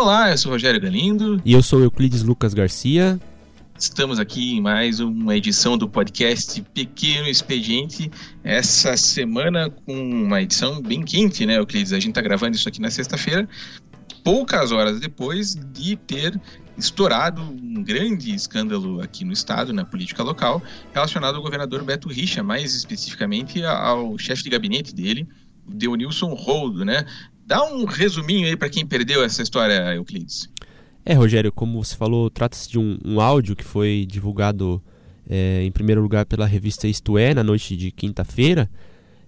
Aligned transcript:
Olá, 0.00 0.30
eu 0.30 0.38
sou 0.38 0.52
Rogério 0.52 0.80
Galindo. 0.80 1.42
E 1.44 1.52
eu 1.52 1.60
sou 1.60 1.82
Euclides 1.82 2.22
Lucas 2.22 2.54
Garcia. 2.54 3.20
Estamos 3.76 4.20
aqui 4.20 4.54
em 4.54 4.60
mais 4.60 5.00
uma 5.00 5.36
edição 5.36 5.76
do 5.76 5.88
podcast 5.88 6.62
Pequeno 6.72 7.26
Expediente. 7.26 8.08
Essa 8.44 8.96
semana 8.96 9.68
com 9.68 9.92
uma 9.92 10.40
edição 10.40 10.80
bem 10.80 11.02
quente, 11.02 11.44
né, 11.44 11.58
Euclides? 11.58 11.92
A 11.92 11.96
gente 11.96 12.10
está 12.10 12.20
gravando 12.20 12.54
isso 12.54 12.68
aqui 12.68 12.80
na 12.80 12.92
sexta-feira, 12.92 13.48
poucas 14.22 14.70
horas 14.70 15.00
depois 15.00 15.56
de 15.56 15.96
ter 15.96 16.40
estourado 16.76 17.42
um 17.42 17.82
grande 17.82 18.32
escândalo 18.32 19.00
aqui 19.02 19.24
no 19.24 19.32
estado, 19.32 19.72
na 19.72 19.84
política 19.84 20.22
local, 20.22 20.62
relacionado 20.94 21.34
ao 21.34 21.42
governador 21.42 21.82
Beto 21.82 22.08
Richa, 22.08 22.40
mais 22.40 22.72
especificamente 22.72 23.64
ao 23.64 24.16
chefe 24.16 24.44
de 24.44 24.50
gabinete 24.50 24.94
dele, 24.94 25.26
Deonilson 25.66 26.34
Roldo, 26.34 26.84
né? 26.84 27.04
Dá 27.48 27.64
um 27.64 27.86
resuminho 27.86 28.46
aí 28.46 28.54
para 28.54 28.68
quem 28.68 28.84
perdeu 28.84 29.24
essa 29.24 29.42
história, 29.42 29.94
Euclides. 29.94 30.50
É, 31.02 31.14
Rogério, 31.14 31.50
como 31.50 31.82
você 31.82 31.96
falou, 31.96 32.28
trata-se 32.28 32.68
de 32.68 32.78
um, 32.78 32.98
um, 33.02 33.22
áudio 33.22 33.56
que 33.56 33.64
foi 33.64 34.04
divulgado 34.06 34.82
é, 35.26 35.62
em 35.64 35.72
primeiro 35.72 36.02
lugar 36.02 36.26
pela 36.26 36.44
revista 36.44 36.86
Isto 36.86 37.16
É, 37.16 37.32
na 37.32 37.42
noite 37.42 37.74
de 37.74 37.90
quinta-feira. 37.90 38.68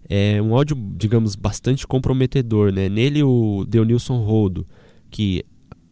É 0.07 0.39
um 0.43 0.55
áudio, 0.55 0.77
digamos, 0.99 1.35
bastante 1.35 1.87
comprometedor. 1.87 2.71
Né? 2.71 2.91
Nele, 2.91 3.23
o 3.23 3.65
Deonilson 3.67 4.23
Roldo, 4.23 4.67
que 5.11 5.43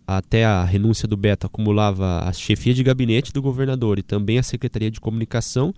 até 0.07 0.45
a 0.45 0.63
renúncia 0.65 1.09
do 1.09 1.17
Beto 1.17 1.47
acumulava 1.47 2.29
a 2.29 2.33
chefia 2.35 2.75
de 2.75 2.85
gabinete 2.85 3.33
do 3.33 3.41
governador 3.41 3.99
e 3.99 4.03
também 4.03 4.39
a 4.39 4.43
secretaria 4.43 4.91
de 4.91 5.01
comunicação, 5.01 5.73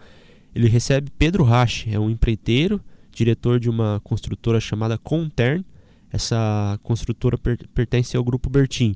ele 0.52 0.66
recebe 0.66 1.12
Pedro 1.16 1.44
Rache, 1.44 1.94
é 1.94 2.00
um 2.00 2.10
empreiteiro, 2.10 2.80
diretor 3.12 3.60
de 3.60 3.70
uma 3.70 4.00
construtora 4.02 4.58
chamada 4.58 4.98
Contern. 4.98 5.64
Essa 6.12 6.78
construtora 6.82 7.38
per 7.38 7.58
pertence 7.74 8.16
ao 8.16 8.24
grupo 8.24 8.50
Bertin. 8.50 8.94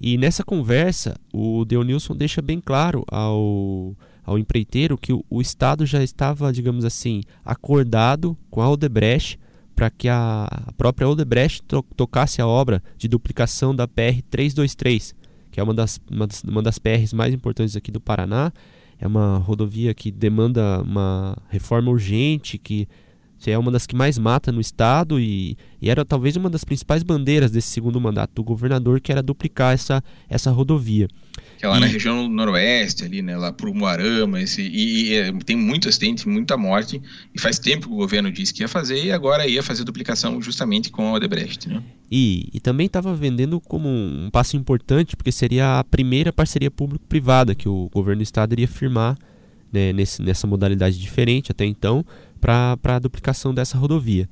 E 0.00 0.16
nessa 0.16 0.42
conversa, 0.42 1.16
o 1.32 1.64
Deonilson 1.64 2.16
deixa 2.16 2.40
bem 2.40 2.60
claro 2.60 3.04
ao, 3.08 3.94
ao 4.24 4.38
empreiteiro 4.38 4.96
que 4.96 5.12
o, 5.12 5.24
o 5.28 5.40
Estado 5.40 5.84
já 5.84 6.02
estava, 6.02 6.52
digamos 6.52 6.84
assim, 6.84 7.22
acordado 7.44 8.36
com 8.50 8.62
a 8.62 8.70
Odebrecht 8.70 9.38
para 9.74 9.90
que 9.90 10.08
a, 10.08 10.44
a, 10.44 10.72
própria 10.72 11.08
Odebrecht 11.08 11.62
to, 11.62 11.82
tocasse 11.96 12.40
a 12.42 12.46
obra 12.46 12.82
de 12.98 13.08
duplicação 13.08 13.74
da 13.74 13.88
PR 13.88 14.20
323, 14.30 15.14
que 15.50 15.60
é 15.60 15.62
uma 15.62 15.72
das, 15.72 16.00
uma 16.10 16.26
das, 16.26 16.44
uma 16.44 16.62
das 16.62 16.78
PRs 16.78 17.12
mais 17.12 17.32
importantes 17.32 17.76
aqui 17.76 17.90
do 17.90 18.00
Paraná. 18.00 18.52
É 18.98 19.06
uma 19.06 19.38
rodovia 19.38 19.94
que 19.94 20.10
demanda 20.10 20.82
uma 20.82 21.36
reforma 21.48 21.90
urgente, 21.90 22.58
que 22.58 22.86
é 23.48 23.56
uma 23.56 23.70
das 23.70 23.86
que 23.86 23.94
mais 23.94 24.18
mata 24.18 24.50
no 24.50 24.60
estado 24.60 25.20
e, 25.20 25.56
e, 25.80 25.88
era 25.88 26.04
talvez 26.04 26.34
uma 26.34 26.50
das 26.50 26.64
principais 26.64 27.04
bandeiras 27.04 27.52
desse 27.52 27.68
segundo 27.68 28.00
mandato 28.00 28.32
do 28.34 28.42
governador, 28.42 29.00
que 29.00 29.12
era 29.12 29.22
duplicar 29.22 29.72
essa, 29.72 30.02
essa 30.28 30.50
rodovia. 30.50 31.06
Que 31.56 31.64
é 31.64 31.68
lá 31.68 31.76
e... 31.76 31.80
na 31.80 31.86
região 31.86 32.28
noroeste, 32.28 33.04
ali, 33.04 33.22
né, 33.22 33.36
lá 33.36 33.52
por 33.52 33.68
Umuarama, 33.68 34.42
esse, 34.42 34.60
e, 34.60 35.10
e, 35.10 35.14
é, 35.14 35.32
tem 35.44 35.56
muito 35.56 35.88
acidente, 35.88 36.28
muita 36.28 36.56
morte, 36.56 37.00
e 37.32 37.40
faz 37.40 37.58
tempo 37.58 37.86
que 37.86 37.94
o 37.94 37.96
governo 37.96 38.32
disse 38.32 38.52
que 38.52 38.62
ia 38.62 38.68
fazer, 38.68 39.04
e 39.04 39.12
agora 39.12 39.46
ia 39.46 39.62
fazer 39.62 39.84
duplicação 39.84 40.42
justamente 40.42 40.90
com 40.90 41.06
a 41.06 41.12
Odebrecht. 41.12 41.68
Né? 41.68 41.82
E, 42.10 42.48
e 42.52 42.58
também 42.58 42.86
estava 42.86 43.14
vendendo 43.14 43.60
como 43.60 43.88
um 43.88 44.28
passo 44.32 44.56
importante, 44.56 45.16
porque 45.16 45.30
seria 45.30 45.78
a 45.78 45.84
primeira 45.84 46.32
parceria 46.32 46.70
público-privada 46.70 47.54
que 47.54 47.68
o 47.68 47.88
governo 47.92 48.18
do 48.18 48.24
estado 48.24 48.52
iria 48.52 48.66
firmar 48.66 49.16
né, 49.72 49.92
nesse, 49.92 50.20
nessa 50.22 50.46
modalidade 50.46 50.98
diferente 50.98 51.52
até 51.52 51.64
então, 51.64 52.04
para 52.40 52.76
a 52.82 52.98
duplicação 52.98 53.52
dessa 53.52 53.76
rodovia. 53.76 54.28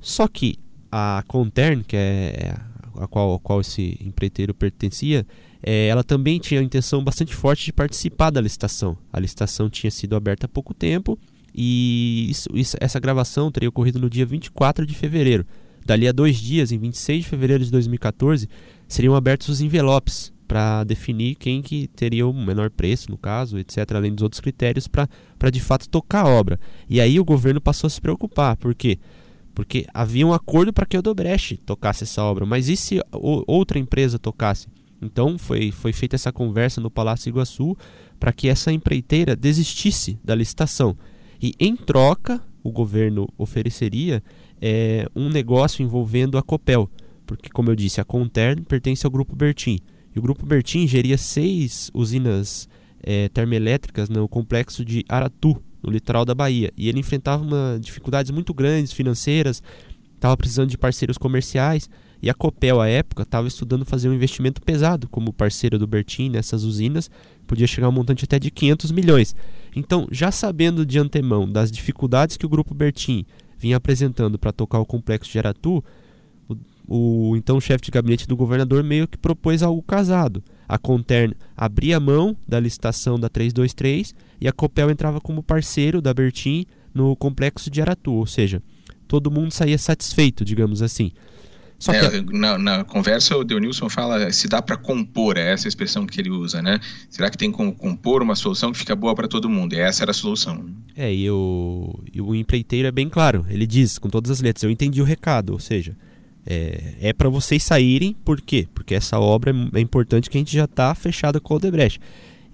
Só 0.00 0.26
que 0.26 0.58
a 0.90 1.22
Contern, 1.26 1.84
que 1.84 1.96
é 1.96 2.54
a 2.96 3.06
qual, 3.06 3.34
a 3.34 3.38
qual 3.38 3.60
esse 3.60 3.96
empreiteiro 4.00 4.52
pertencia, 4.54 5.26
é, 5.62 5.88
ela 5.88 6.04
também 6.04 6.38
tinha 6.38 6.60
a 6.60 6.62
intenção 6.62 7.02
bastante 7.02 7.34
forte 7.34 7.66
de 7.66 7.72
participar 7.72 8.30
da 8.30 8.40
licitação. 8.40 8.96
A 9.12 9.20
licitação 9.20 9.68
tinha 9.68 9.90
sido 9.90 10.16
aberta 10.16 10.46
há 10.46 10.48
pouco 10.48 10.74
tempo 10.74 11.18
e 11.54 12.28
isso, 12.30 12.48
isso, 12.54 12.76
essa 12.80 13.00
gravação 13.00 13.50
teria 13.50 13.68
ocorrido 13.68 13.98
no 13.98 14.10
dia 14.10 14.26
24 14.26 14.86
de 14.86 14.94
fevereiro. 14.94 15.46
Dali 15.84 16.06
a 16.06 16.12
dois 16.12 16.36
dias, 16.36 16.70
em 16.70 16.78
26 16.78 17.24
de 17.24 17.28
fevereiro 17.28 17.64
de 17.64 17.70
2014, 17.70 18.48
seriam 18.86 19.14
abertos 19.14 19.48
os 19.48 19.60
envelopes 19.60 20.32
para 20.48 20.82
definir 20.82 21.34
quem 21.34 21.60
que 21.60 21.86
teria 21.88 22.26
o 22.26 22.32
menor 22.32 22.70
preço, 22.70 23.10
no 23.10 23.18
caso, 23.18 23.58
etc., 23.58 23.92
além 23.94 24.14
dos 24.14 24.22
outros 24.22 24.40
critérios, 24.40 24.88
para 24.88 25.50
de 25.52 25.60
fato 25.60 25.88
tocar 25.88 26.24
a 26.24 26.28
obra. 26.28 26.58
E 26.88 27.00
aí 27.00 27.20
o 27.20 27.24
governo 27.24 27.60
passou 27.60 27.86
a 27.86 27.90
se 27.90 28.00
preocupar, 28.00 28.56
por 28.56 28.74
quê? 28.74 28.98
Porque 29.54 29.86
havia 29.92 30.26
um 30.26 30.32
acordo 30.32 30.72
para 30.72 30.86
que 30.86 30.96
a 30.96 31.00
Odebrecht 31.00 31.58
tocasse 31.58 32.04
essa 32.04 32.22
obra, 32.22 32.46
mas 32.46 32.68
e 32.68 32.76
se 32.76 33.00
outra 33.12 33.78
empresa 33.78 34.18
tocasse? 34.18 34.68
Então 35.02 35.36
foi, 35.38 35.70
foi 35.70 35.92
feita 35.92 36.16
essa 36.16 36.32
conversa 36.32 36.80
no 36.80 36.90
Palácio 36.90 37.28
Iguaçu 37.28 37.76
para 38.18 38.32
que 38.32 38.48
essa 38.48 38.72
empreiteira 38.72 39.36
desistisse 39.36 40.18
da 40.24 40.34
licitação. 40.34 40.96
E 41.40 41.54
em 41.60 41.76
troca, 41.76 42.42
o 42.64 42.72
governo 42.72 43.28
ofereceria 43.36 44.22
é, 44.60 45.08
um 45.14 45.28
negócio 45.28 45.84
envolvendo 45.84 46.36
a 46.36 46.42
Copel, 46.42 46.90
porque, 47.26 47.50
como 47.50 47.70
eu 47.70 47.76
disse, 47.76 48.00
a 48.00 48.04
Contern 48.04 48.62
pertence 48.62 49.06
ao 49.06 49.10
grupo 49.10 49.36
Bertin. 49.36 49.78
O 50.18 50.22
Grupo 50.22 50.44
Bertin 50.44 50.86
geria 50.86 51.16
seis 51.16 51.90
usinas 51.94 52.68
é, 53.00 53.28
termoelétricas 53.28 54.08
no 54.08 54.28
complexo 54.28 54.84
de 54.84 55.04
Aratu, 55.08 55.62
no 55.80 55.90
litoral 55.90 56.24
da 56.24 56.34
Bahia. 56.34 56.72
E 56.76 56.88
ele 56.88 56.98
enfrentava 56.98 57.42
uma, 57.42 57.78
dificuldades 57.80 58.32
muito 58.32 58.52
grandes 58.52 58.92
financeiras, 58.92 59.62
estava 60.16 60.36
precisando 60.36 60.68
de 60.70 60.76
parceiros 60.76 61.16
comerciais. 61.16 61.88
E 62.20 62.28
a 62.28 62.34
Copel, 62.34 62.80
à 62.80 62.88
época, 62.88 63.22
estava 63.22 63.46
estudando 63.46 63.84
fazer 63.84 64.08
um 64.08 64.12
investimento 64.12 64.60
pesado 64.60 65.08
como 65.08 65.32
parceiro 65.32 65.78
do 65.78 65.86
Bertin 65.86 66.30
nessas 66.30 66.64
usinas, 66.64 67.08
podia 67.46 67.68
chegar 67.68 67.86
a 67.86 67.90
um 67.90 67.92
montante 67.92 68.24
até 68.24 68.40
de 68.40 68.50
500 68.50 68.90
milhões. 68.90 69.36
Então, 69.76 70.08
já 70.10 70.32
sabendo 70.32 70.84
de 70.84 70.98
antemão 70.98 71.48
das 71.48 71.70
dificuldades 71.70 72.36
que 72.36 72.44
o 72.44 72.48
Grupo 72.48 72.74
Bertin 72.74 73.24
vinha 73.56 73.76
apresentando 73.76 74.36
para 74.36 74.50
tocar 74.50 74.80
o 74.80 74.86
complexo 74.86 75.30
de 75.30 75.38
Aratu, 75.38 75.84
o 76.88 77.36
então 77.36 77.60
chefe 77.60 77.84
de 77.84 77.90
gabinete 77.90 78.26
do 78.26 78.36
governador 78.36 78.82
meio 78.82 79.06
que 79.06 79.18
propôs 79.18 79.62
algo 79.62 79.82
casado. 79.82 80.42
A 80.66 80.78
Contern 80.78 81.34
abria 81.54 82.00
mão 82.00 82.36
da 82.46 82.58
licitação 82.58 83.20
da 83.20 83.28
323 83.28 84.14
e 84.40 84.48
a 84.48 84.52
Copel 84.52 84.90
entrava 84.90 85.20
como 85.20 85.42
parceiro 85.42 86.00
da 86.00 86.14
Bertin 86.14 86.64
no 86.94 87.14
complexo 87.14 87.70
de 87.70 87.82
Aratu, 87.82 88.12
ou 88.12 88.26
seja, 88.26 88.62
todo 89.06 89.30
mundo 89.30 89.52
saía 89.52 89.76
satisfeito, 89.76 90.44
digamos 90.44 90.80
assim. 90.80 91.12
Só 91.78 91.92
é, 91.92 92.10
que... 92.10 92.36
na, 92.36 92.58
na, 92.58 92.84
conversa, 92.84 93.36
o 93.36 93.44
Deonilson 93.44 93.88
fala 93.88 94.32
se 94.32 94.48
dá 94.48 94.60
para 94.60 94.76
compor, 94.76 95.36
é 95.36 95.52
essa 95.52 95.68
expressão 95.68 96.06
que 96.06 96.20
ele 96.20 96.30
usa, 96.30 96.60
né? 96.60 96.80
Será 97.08 97.30
que 97.30 97.38
tem 97.38 97.52
como 97.52 97.72
compor 97.72 98.20
uma 98.20 98.34
solução 98.34 98.72
que 98.72 98.78
fica 98.78 98.96
boa 98.96 99.14
para 99.14 99.28
todo 99.28 99.48
mundo? 99.48 99.74
E 99.74 99.78
essa 99.78 100.02
era 100.02 100.10
a 100.10 100.14
solução. 100.14 100.64
É, 100.96 101.14
e 101.14 101.30
o, 101.30 102.02
e 102.12 102.20
o 102.20 102.34
empreiteiro 102.34 102.88
é 102.88 102.90
bem 102.90 103.08
claro, 103.08 103.46
ele 103.48 103.66
diz 103.66 103.96
com 103.96 104.08
todas 104.08 104.30
as 104.30 104.40
letras: 104.40 104.64
eu 104.64 104.70
entendi 104.70 105.00
o 105.00 105.04
recado, 105.04 105.52
ou 105.52 105.60
seja, 105.60 105.96
é, 106.48 106.94
é 107.00 107.12
para 107.12 107.28
vocês 107.28 107.62
saírem, 107.62 108.16
por 108.24 108.40
quê? 108.40 108.66
Porque 108.72 108.94
essa 108.94 109.20
obra 109.20 109.50
é, 109.50 109.78
é 109.78 109.80
importante 109.80 110.30
que 110.30 110.38
a 110.38 110.40
gente 110.40 110.56
já 110.56 110.64
está 110.64 110.94
fechada 110.94 111.38
com 111.38 111.52
o 111.52 111.56
Odebrecht. 111.58 112.00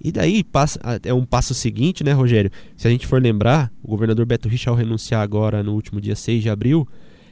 E 0.03 0.11
daí 0.11 0.43
passa, 0.43 0.79
é 1.03 1.13
um 1.13 1.25
passo 1.25 1.53
seguinte, 1.53 2.03
né, 2.03 2.11
Rogério? 2.11 2.51
Se 2.75 2.87
a 2.87 2.91
gente 2.91 3.07
for 3.07 3.21
lembrar, 3.21 3.71
o 3.81 3.87
governador 3.87 4.25
Beto 4.25 4.49
Richa, 4.49 4.69
ao 4.69 4.75
renunciar 4.75 5.21
agora 5.21 5.63
no 5.63 5.73
último 5.73 6.01
dia 6.01 6.15
6 6.15 6.43
de 6.43 6.49
abril, 6.49 6.85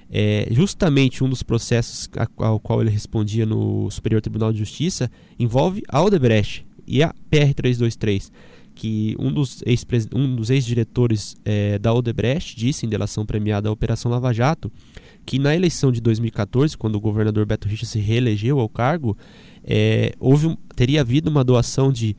é, 0.09 0.47
justamente 0.52 1.23
um 1.23 1.29
dos 1.29 1.44
processos 1.44 2.09
ao 2.38 2.59
qual 2.59 2.81
ele 2.81 2.90
respondia 2.90 3.46
no 3.46 3.91
Superior 3.91 4.22
Tribunal 4.22 4.53
de 4.53 4.59
Justiça 4.59 5.12
envolve 5.38 5.84
a 5.90 6.02
Odebrecht 6.02 6.66
e 6.88 7.03
a 7.03 7.13
PR-323, 7.31 8.31
que 8.75 9.16
um 9.19 9.31
dos 9.31 10.50
ex-diretores 10.50 11.35
um 11.35 11.41
é, 11.45 11.79
da 11.79 11.94
Odebrecht 11.94 12.56
disse 12.56 12.85
em 12.85 12.89
delação 12.89 13.25
premiada 13.25 13.69
à 13.69 13.72
Operação 13.72 14.11
Lava 14.11 14.34
Jato 14.34 14.72
que 15.25 15.39
na 15.39 15.55
eleição 15.55 15.91
de 15.91 16.02
2014, 16.02 16.78
quando 16.78 16.96
o 16.96 16.99
governador 16.99 17.46
Beto 17.46 17.67
Richa 17.67 17.85
se 17.85 17.99
reelegeu 17.99 18.59
ao 18.59 18.67
cargo, 18.67 19.17
é, 19.64 20.14
houve, 20.20 20.58
teria 20.75 21.02
havido 21.02 21.29
uma 21.29 21.43
doação 21.43 21.91
de. 21.91 22.16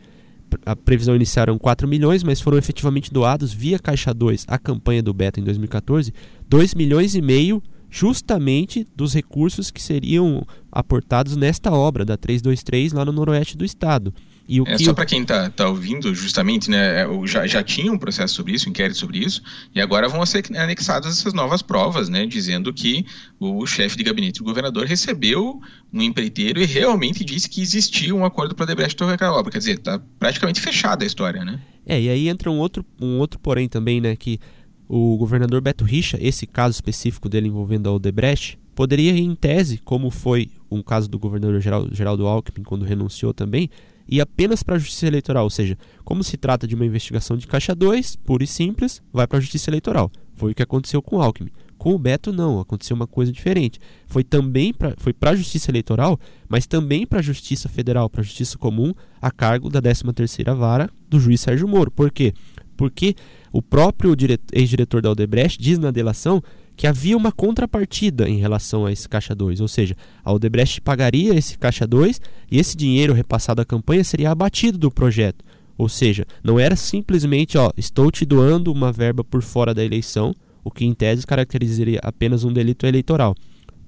A 0.65 0.77
previsão 0.77 1.17
inicial 1.17 1.45
eram 1.45 1.59
4 1.59 1.89
milhões, 1.89 2.23
mas 2.23 2.41
foram 2.41 2.57
efetivamente 2.57 3.13
doados 3.13 3.53
via 3.53 3.79
Caixa 3.79 4.15
2 4.15 4.45
à 4.47 4.57
campanha 4.57 5.03
do 5.03 5.13
Beto 5.13 5.41
em 5.41 5.43
2014, 5.43 6.15
2 6.49 6.75
milhões 6.75 7.17
e 7.17 7.21
meio 7.21 7.61
justamente 7.91 8.87
dos 8.95 9.13
recursos 9.13 9.71
que 9.71 9.83
seriam 9.83 10.47
aportados 10.71 11.35
nesta 11.35 11.73
obra 11.73 12.05
da 12.05 12.17
323 12.17 12.93
lá 12.93 13.05
no 13.05 13.13
noroeste 13.13 13.57
do 13.57 13.65
estado. 13.65 14.15
E 14.47 14.61
é, 14.67 14.79
só 14.79 14.93
para 14.93 15.07
quem 15.07 15.23
está 15.23 15.49
tá 15.49 15.69
ouvindo, 15.69 16.15
justamente, 16.15 16.71
né, 16.71 17.03
é, 17.03 17.27
já, 17.27 17.47
já 17.47 17.63
tinha 17.63 17.91
um 17.91 17.99
processo 17.99 18.35
sobre 18.35 18.53
isso, 18.53 18.69
um 18.69 18.71
inquérito 18.71 18.99
sobre 18.99 19.19
isso, 19.19 19.43
e 19.75 19.81
agora 19.81 20.09
vão 20.09 20.25
ser 20.27 20.45
anexadas 20.57 21.19
essas 21.19 21.33
novas 21.33 21.63
provas, 21.63 22.09
né, 22.09 22.27
dizendo 22.27 22.73
que 22.73 23.07
o 23.41 23.65
chefe 23.67 23.97
de 23.97 24.05
gabinete 24.05 24.39
do 24.39 24.45
governador 24.45 24.85
recebeu 24.85 25.61
um 25.93 26.03
empreiteiro 26.03 26.61
e 26.61 26.67
realmente 26.67 27.25
disse 27.25 27.49
que 27.49 27.63
existia 27.63 28.15
um 28.15 28.25
acordo 28.25 28.55
para 28.55 28.67
Debrecht 28.67 29.03
a 29.03 29.33
obra. 29.33 29.51
Quer 29.51 29.59
dizer, 29.59 29.79
está 29.79 30.01
praticamente 30.19 30.61
fechada 30.61 31.05
a 31.05 31.07
história, 31.07 31.45
né? 31.45 31.61
É, 31.87 32.01
e 32.01 32.09
aí 32.09 32.29
entra 32.29 32.51
um 32.51 32.59
outro, 32.59 32.85
um 33.01 33.19
outro 33.19 33.39
porém 33.39 33.69
também, 33.69 34.01
né, 34.01 34.15
que 34.15 34.39
o 34.87 35.17
governador 35.17 35.63
Beto 35.63 35.85
Richa, 35.85 36.19
esse 36.21 36.47
caso 36.47 36.75
específico 36.75 37.29
dele 37.29 37.49
envolvendo 37.49 37.89
a 37.89 37.93
Odebrecht, 37.93 38.59
poderia, 38.75 39.13
em 39.13 39.35
tese, 39.35 39.79
como 39.79 40.11
foi 40.11 40.51
um 40.71 40.83
caso 40.83 41.09
do 41.09 41.19
governador 41.19 41.61
Geraldo 41.93 42.27
Alckmin 42.27 42.65
quando 42.65 42.85
renunciou 42.85 43.33
também, 43.33 43.71
ir 44.09 44.21
apenas 44.21 44.63
para 44.63 44.77
a 44.77 44.79
Justiça 44.79 45.07
Eleitoral. 45.07 45.45
Ou 45.45 45.51
seja, 45.51 45.79
como 46.05 46.23
se 46.23 46.37
trata 46.37 46.67
de 46.67 46.75
uma 46.75 46.87
investigação 46.87 47.37
de 47.37 47.47
caixa 47.47 47.75
2, 47.75 48.17
pura 48.17 48.45
e 48.45 48.47
simples, 48.47 49.03
vai 49.13 49.27
para 49.27 49.39
a 49.39 49.41
Justiça 49.41 49.71
Eleitoral. 49.71 50.11
Foi 50.35 50.53
o 50.53 50.55
que 50.55 50.63
aconteceu 50.63 51.01
com 51.01 51.17
o 51.17 51.23
Alckmin. 51.23 51.51
Com 51.77 51.95
o 51.95 51.99
Beto 51.99 52.33
não, 52.33 52.61
aconteceu 52.61 52.95
uma 52.95 53.07
coisa 53.07 53.31
diferente. 53.31 53.79
Foi 54.07 54.25
também 54.25 54.73
pra, 54.73 54.95
foi 54.97 55.13
para 55.13 55.33
a 55.33 55.37
Justiça 55.37 55.71
Eleitoral, 55.71 56.19
mas 56.49 56.67
também 56.67 57.07
para 57.07 57.19
a 57.19 57.23
Justiça 57.23 57.69
Federal, 57.69 58.09
para 58.09 58.21
a 58.21 58.25
Justiça 58.25 58.57
Comum, 58.57 58.93
a 59.21 59.31
cargo 59.31 59.69
da 59.69 59.83
13ª 59.83 60.55
Vara 60.55 60.89
do 61.09 61.21
juiz 61.21 61.41
Sérgio 61.41 61.69
Moro. 61.69 61.91
Por 61.91 62.11
quê? 62.11 62.33
Porque 62.77 63.15
o 63.53 63.63
próprio 63.63 64.17
ex-diretor 64.53 65.03
da 65.03 65.11
Odebrecht 65.11 65.61
diz 65.61 65.79
na 65.79 65.91
delação 65.91 66.43
que 66.77 66.87
havia 66.87 67.17
uma 67.17 67.31
contrapartida 67.31 68.29
em 68.29 68.39
relação 68.39 68.85
a 68.85 68.93
esse 68.93 69.09
caixa 69.09 69.35
2, 69.35 69.61
ou 69.61 69.69
seja, 69.69 69.95
a 70.25 70.33
Odebrecht 70.33 70.81
pagaria 70.81 71.35
esse 71.35 71.57
caixa 71.57 71.87
2 71.87 72.21
e 72.51 72.59
esse 72.59 72.77
dinheiro 72.77 73.13
repassado 73.13 73.61
à 73.61 73.65
campanha 73.65 74.03
seria 74.03 74.31
abatido 74.31 74.79
do 74.79 74.91
projeto. 74.91 75.45
Ou 75.77 75.89
seja, 75.89 76.25
não 76.43 76.59
era 76.59 76.77
simplesmente, 76.77 77.59
ó, 77.59 77.71
estou 77.77 78.11
te 78.11 78.25
doando 78.25 78.73
uma 78.73 78.93
verba 78.93 79.25
por 79.25 79.43
fora 79.43 79.75
da 79.75 79.85
eleição, 79.85 80.35
o 80.63 80.71
que 80.71 80.85
em 80.85 80.95
tese 80.95 81.27
caracterizaria 81.27 82.01
apenas 82.03 82.45
um 82.45 82.53
delito 82.53 82.87
eleitoral. 82.87 83.35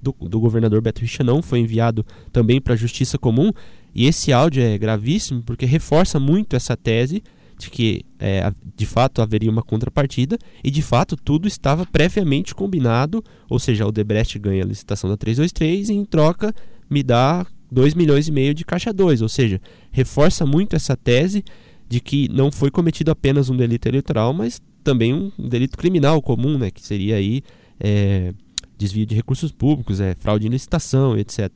Do, 0.01 0.15
do 0.21 0.39
governador 0.39 0.81
Beto 0.81 1.01
não 1.23 1.41
foi 1.41 1.59
enviado 1.59 2.05
também 2.31 2.61
para 2.61 2.73
a 2.73 2.77
Justiça 2.77 3.17
Comum, 3.17 3.51
e 3.95 4.05
esse 4.05 4.31
áudio 4.31 4.61
é 4.61 4.77
gravíssimo 4.77 5.41
porque 5.41 5.65
reforça 5.65 6.19
muito 6.19 6.55
essa 6.55 6.77
tese 6.77 7.23
de 7.57 7.69
que 7.69 8.03
é, 8.19 8.51
de 8.75 8.85
fato 8.85 9.21
haveria 9.21 9.49
uma 9.49 9.63
contrapartida 9.63 10.37
e 10.63 10.69
de 10.69 10.81
fato 10.81 11.15
tudo 11.15 11.47
estava 11.47 11.85
previamente 11.85 12.53
combinado, 12.53 13.23
ou 13.49 13.57
seja, 13.57 13.85
o 13.85 13.91
Debrecht 13.91 14.37
ganha 14.37 14.63
a 14.63 14.67
licitação 14.67 15.09
da 15.09 15.17
323 15.17 15.89
e 15.89 15.93
em 15.93 16.05
troca 16.05 16.53
me 16.89 17.01
dá 17.01 17.45
2 17.71 17.95
milhões 17.95 18.27
e 18.27 18.31
meio 18.31 18.53
de 18.53 18.63
caixa 18.63 18.93
2, 18.93 19.21
ou 19.21 19.29
seja, 19.29 19.59
reforça 19.91 20.45
muito 20.45 20.75
essa 20.75 20.95
tese 20.95 21.43
de 21.89 21.99
que 21.99 22.29
não 22.29 22.51
foi 22.51 22.69
cometido 22.69 23.11
apenas 23.11 23.49
um 23.49 23.57
delito 23.57 23.87
eleitoral, 23.87 24.33
mas 24.33 24.61
também 24.83 25.13
um 25.13 25.31
delito 25.49 25.77
criminal 25.77 26.21
comum, 26.21 26.57
né, 26.57 26.69
que 26.69 26.85
seria 26.85 27.15
aí 27.15 27.41
é, 27.79 28.33
desvio 28.77 29.05
de 29.05 29.15
recursos 29.15 29.51
públicos, 29.51 29.99
é, 29.99 30.15
fraude 30.15 30.47
em 30.47 30.49
licitação, 30.49 31.17
etc. 31.17 31.49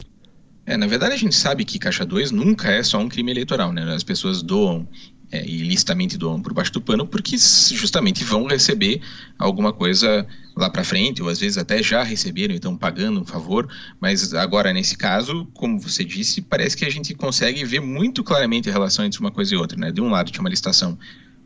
É, 0.65 0.77
na 0.77 0.87
verdade, 0.87 1.13
a 1.13 1.17
gente 1.17 1.35
sabe 1.35 1.65
que 1.65 1.79
Caixa 1.79 2.05
2 2.05 2.31
nunca 2.31 2.69
é 2.69 2.83
só 2.83 2.99
um 2.99 3.09
crime 3.09 3.31
eleitoral, 3.31 3.73
né? 3.73 3.83
As 3.93 4.03
pessoas 4.03 4.41
doam 4.43 4.87
é, 5.31 5.45
ilicitamente 5.47 6.17
doam 6.17 6.41
por 6.41 6.53
baixo 6.53 6.73
do 6.73 6.81
pano 6.81 7.07
porque 7.07 7.37
justamente 7.37 8.23
vão 8.23 8.45
receber 8.45 9.01
alguma 9.39 9.71
coisa 9.71 10.27
lá 10.55 10.69
para 10.69 10.83
frente, 10.83 11.23
ou 11.23 11.29
às 11.29 11.39
vezes 11.39 11.57
até 11.57 11.81
já 11.81 12.03
receberam 12.03 12.53
e 12.53 12.57
estão 12.57 12.75
pagando 12.75 13.21
um 13.21 13.25
favor, 13.25 13.67
mas 13.99 14.33
agora 14.33 14.73
nesse 14.73 14.97
caso, 14.97 15.47
como 15.53 15.79
você 15.79 16.03
disse, 16.03 16.41
parece 16.41 16.75
que 16.75 16.83
a 16.83 16.89
gente 16.89 17.13
consegue 17.15 17.63
ver 17.63 17.79
muito 17.79 18.23
claramente 18.23 18.69
a 18.69 18.71
relação 18.73 19.05
entre 19.05 19.19
uma 19.19 19.31
coisa 19.31 19.55
e 19.55 19.57
outra. 19.57 19.77
Né? 19.77 19.91
De 19.91 20.01
um 20.01 20.09
lado 20.09 20.29
tinha 20.29 20.41
uma 20.41 20.49
licitação 20.49 20.99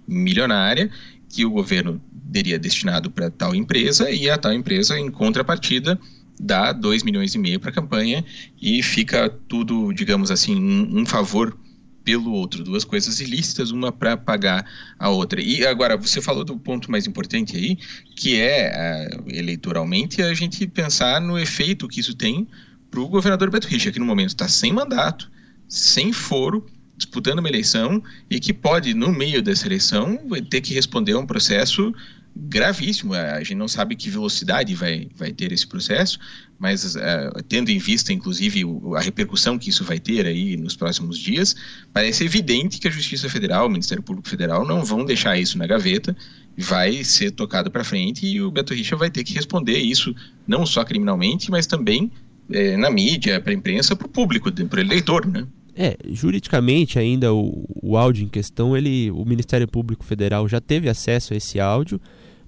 milionária 0.07 0.89
que 1.29 1.45
o 1.45 1.51
governo 1.51 2.01
teria 2.31 2.57
destinado 2.57 3.11
para 3.11 3.29
tal 3.29 3.53
empresa 3.53 4.09
e 4.09 4.29
a 4.29 4.37
tal 4.37 4.53
empresa, 4.53 4.99
em 4.99 5.11
contrapartida, 5.11 5.99
dá 6.39 6.71
2 6.73 7.03
milhões 7.03 7.33
e 7.35 7.37
meio 7.37 7.59
para 7.59 7.69
a 7.69 7.73
campanha 7.73 8.25
e 8.61 8.81
fica 8.81 9.29
tudo, 9.47 9.93
digamos 9.93 10.31
assim, 10.31 10.55
um, 10.55 11.01
um 11.01 11.05
favor 11.05 11.57
pelo 12.05 12.31
outro, 12.31 12.63
duas 12.63 12.85
coisas 12.85 13.19
ilícitas, 13.19 13.71
uma 13.71 13.91
para 13.91 14.15
pagar 14.15 14.65
a 14.97 15.09
outra. 15.09 15.41
E 15.41 15.65
agora, 15.65 15.97
você 15.97 16.21
falou 16.21 16.45
do 16.45 16.55
ponto 16.57 16.89
mais 16.89 17.07
importante 17.07 17.57
aí, 17.57 17.75
que 18.15 18.39
é, 18.39 19.09
uh, 19.09 19.23
eleitoralmente, 19.27 20.21
a 20.21 20.33
gente 20.35 20.65
pensar 20.67 21.19
no 21.19 21.37
efeito 21.37 21.87
que 21.87 21.99
isso 21.99 22.13
tem 22.13 22.47
para 22.91 22.99
o 23.01 23.07
governador 23.09 23.49
Beto 23.49 23.67
Richa, 23.67 23.91
que 23.91 23.99
no 23.99 24.05
momento 24.05 24.29
está 24.29 24.47
sem 24.47 24.71
mandato, 24.71 25.29
sem 25.67 26.13
foro, 26.13 26.63
disputando 26.95 27.39
uma 27.39 27.49
eleição 27.49 28.01
e 28.29 28.39
que 28.39 28.53
pode, 28.53 28.93
no 28.93 29.11
meio 29.11 29.41
dessa 29.41 29.67
eleição, 29.67 30.17
ter 30.49 30.61
que 30.61 30.73
responder 30.73 31.13
a 31.13 31.19
um 31.19 31.25
processo 31.25 31.91
gravíssimo. 32.35 33.13
A 33.13 33.39
gente 33.39 33.55
não 33.55 33.67
sabe 33.67 33.95
que 33.95 34.09
velocidade 34.09 34.75
vai, 34.75 35.07
vai 35.15 35.31
ter 35.31 35.51
esse 35.51 35.65
processo, 35.65 36.19
mas 36.59 36.95
uh, 36.95 36.99
tendo 37.47 37.69
em 37.69 37.77
vista, 37.77 38.11
inclusive, 38.11 38.65
o, 38.65 38.95
a 38.95 39.01
repercussão 39.01 39.57
que 39.57 39.69
isso 39.69 39.83
vai 39.83 39.99
ter 39.99 40.25
aí 40.25 40.57
nos 40.57 40.75
próximos 40.75 41.17
dias, 41.17 41.55
parece 41.93 42.25
evidente 42.25 42.79
que 42.79 42.87
a 42.87 42.91
Justiça 42.91 43.29
Federal, 43.29 43.67
o 43.67 43.69
Ministério 43.69 44.03
Público 44.03 44.27
Federal, 44.27 44.65
não 44.65 44.83
vão 44.83 45.05
deixar 45.05 45.37
isso 45.39 45.57
na 45.57 45.65
gaveta, 45.65 46.15
vai 46.57 47.03
ser 47.03 47.31
tocado 47.31 47.71
para 47.71 47.83
frente 47.83 48.25
e 48.25 48.41
o 48.41 48.51
Beto 48.51 48.73
Richa 48.73 48.95
vai 48.95 49.09
ter 49.09 49.23
que 49.23 49.33
responder 49.33 49.77
isso, 49.77 50.15
não 50.47 50.65
só 50.65 50.83
criminalmente, 50.83 51.49
mas 51.49 51.65
também 51.65 52.11
eh, 52.51 52.77
na 52.77 52.89
mídia, 52.89 53.41
para 53.41 53.51
a 53.51 53.55
imprensa, 53.55 53.95
para 53.95 54.07
o 54.07 54.09
público, 54.09 54.51
para 54.51 54.77
o 54.77 54.81
eleitor, 54.81 55.25
né? 55.25 55.45
É, 55.77 55.97
juridicamente 56.09 56.97
ainda 56.97 57.33
o, 57.33 57.65
o 57.83 57.97
áudio 57.97 58.23
em 58.23 58.29
questão, 58.29 58.77
ele, 58.77 59.11
o 59.11 59.25
Ministério 59.25 59.67
Público 59.67 60.05
Federal 60.05 60.47
já 60.47 60.61
teve 60.61 60.87
acesso 60.87 61.33
a 61.33 61.37
esse 61.37 61.59
áudio, 61.59 61.99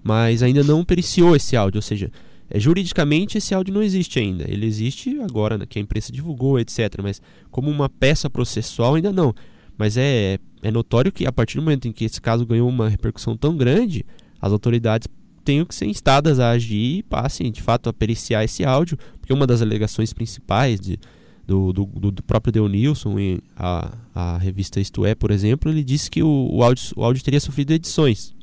mas 0.08 0.42
ainda 0.42 0.64
não 0.64 0.86
periciou 0.86 1.36
esse 1.36 1.58
áudio, 1.58 1.80
ou 1.80 1.82
seja, 1.82 2.10
é, 2.50 2.58
juridicamente 2.58 3.38
esse 3.38 3.54
áudio 3.54 3.74
não 3.74 3.84
existe 3.84 4.18
ainda. 4.18 4.46
Ele 4.48 4.66
existe 4.66 5.20
agora, 5.20 5.58
né, 5.58 5.66
que 5.68 5.78
a 5.78 5.82
imprensa 5.82 6.14
divulgou, 6.14 6.58
etc. 6.58 7.02
Mas 7.04 7.22
como 7.52 7.70
uma 7.70 7.90
peça 7.90 8.30
processual 8.30 8.96
ainda 8.96 9.12
não. 9.12 9.36
Mas 9.78 9.98
é, 9.98 10.40
é 10.64 10.72
notório 10.72 11.12
que 11.12 11.28
a 11.28 11.32
partir 11.32 11.58
do 11.58 11.62
momento 11.62 11.90
em 11.90 11.92
que 11.92 12.06
esse 12.06 12.22
caso 12.22 12.46
ganhou 12.46 12.70
uma 12.70 12.88
repercussão 12.88 13.36
tão 13.36 13.58
grande, 13.58 14.06
as 14.42 14.54
autoridades 14.54 15.10
têm 15.44 15.66
que 15.66 15.76
ser 15.76 15.88
instadas 15.88 16.40
a 16.40 16.52
agir 16.52 17.00
e 17.00 17.04
passem 17.04 17.52
de 17.52 17.62
fato 17.62 17.90
a 17.90 17.94
periciar 17.94 18.46
esse 18.46 18.64
áudio, 18.64 18.98
porque 19.20 19.34
uma 19.34 19.46
das 19.46 19.62
alegações 19.62 20.14
principais 20.14 20.80
de, 20.80 20.98
do, 21.46 21.74
do, 21.74 21.86
do 22.12 22.24
próprio 22.24 22.54
Deonilson 22.54 23.20
em 23.20 23.40
a, 23.58 23.94
a 24.16 24.38
revista 24.38 24.80
Isto 24.80 25.06
É, 25.06 25.14
por 25.14 25.32
exemplo, 25.32 25.70
ele 25.70 25.84
disse 25.84 26.10
que 26.10 26.24
o, 26.24 26.50
o, 26.50 26.64
áudio, 26.64 26.94
o 26.96 27.04
áudio 27.04 27.22
teria 27.26 27.42
sofrido 27.42 27.74
edições. 27.74 28.37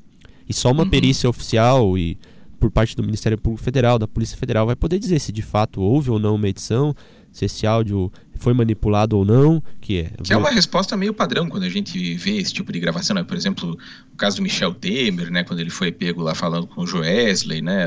E 0.48 0.52
só 0.52 0.70
uma 0.70 0.84
uhum. 0.84 0.90
perícia 0.90 1.28
oficial 1.28 1.96
e 1.96 2.18
por 2.58 2.70
parte 2.70 2.96
do 2.96 3.02
Ministério 3.02 3.36
Público 3.36 3.62
Federal, 3.62 3.98
da 3.98 4.08
Polícia 4.08 4.38
Federal, 4.38 4.64
vai 4.66 4.76
poder 4.76 4.98
dizer 4.98 5.18
se 5.18 5.30
de 5.30 5.42
fato 5.42 5.82
houve 5.82 6.10
ou 6.10 6.18
não 6.18 6.36
uma 6.36 6.48
edição, 6.48 6.94
se 7.30 7.44
esse 7.44 7.66
áudio 7.66 8.10
foi 8.36 8.54
manipulado 8.54 9.18
ou 9.18 9.24
não, 9.24 9.62
que 9.80 9.98
é... 9.98 10.10
Que 10.22 10.32
é 10.32 10.36
uma 10.36 10.50
resposta 10.50 10.96
meio 10.96 11.12
padrão 11.12 11.48
quando 11.48 11.64
a 11.64 11.68
gente 11.68 12.14
vê 12.14 12.36
esse 12.38 12.52
tipo 12.54 12.72
de 12.72 12.78
gravação, 12.78 13.16
né? 13.16 13.24
Por 13.24 13.36
exemplo, 13.36 13.76
o 14.12 14.16
caso 14.16 14.36
do 14.36 14.42
Michel 14.42 14.72
Temer, 14.72 15.30
né? 15.30 15.44
Quando 15.44 15.60
ele 15.60 15.68
foi 15.68 15.90
pego 15.92 16.22
lá 16.22 16.34
falando 16.34 16.66
com 16.66 16.82
o 16.82 16.86
Joesley, 16.86 17.60
né? 17.60 17.86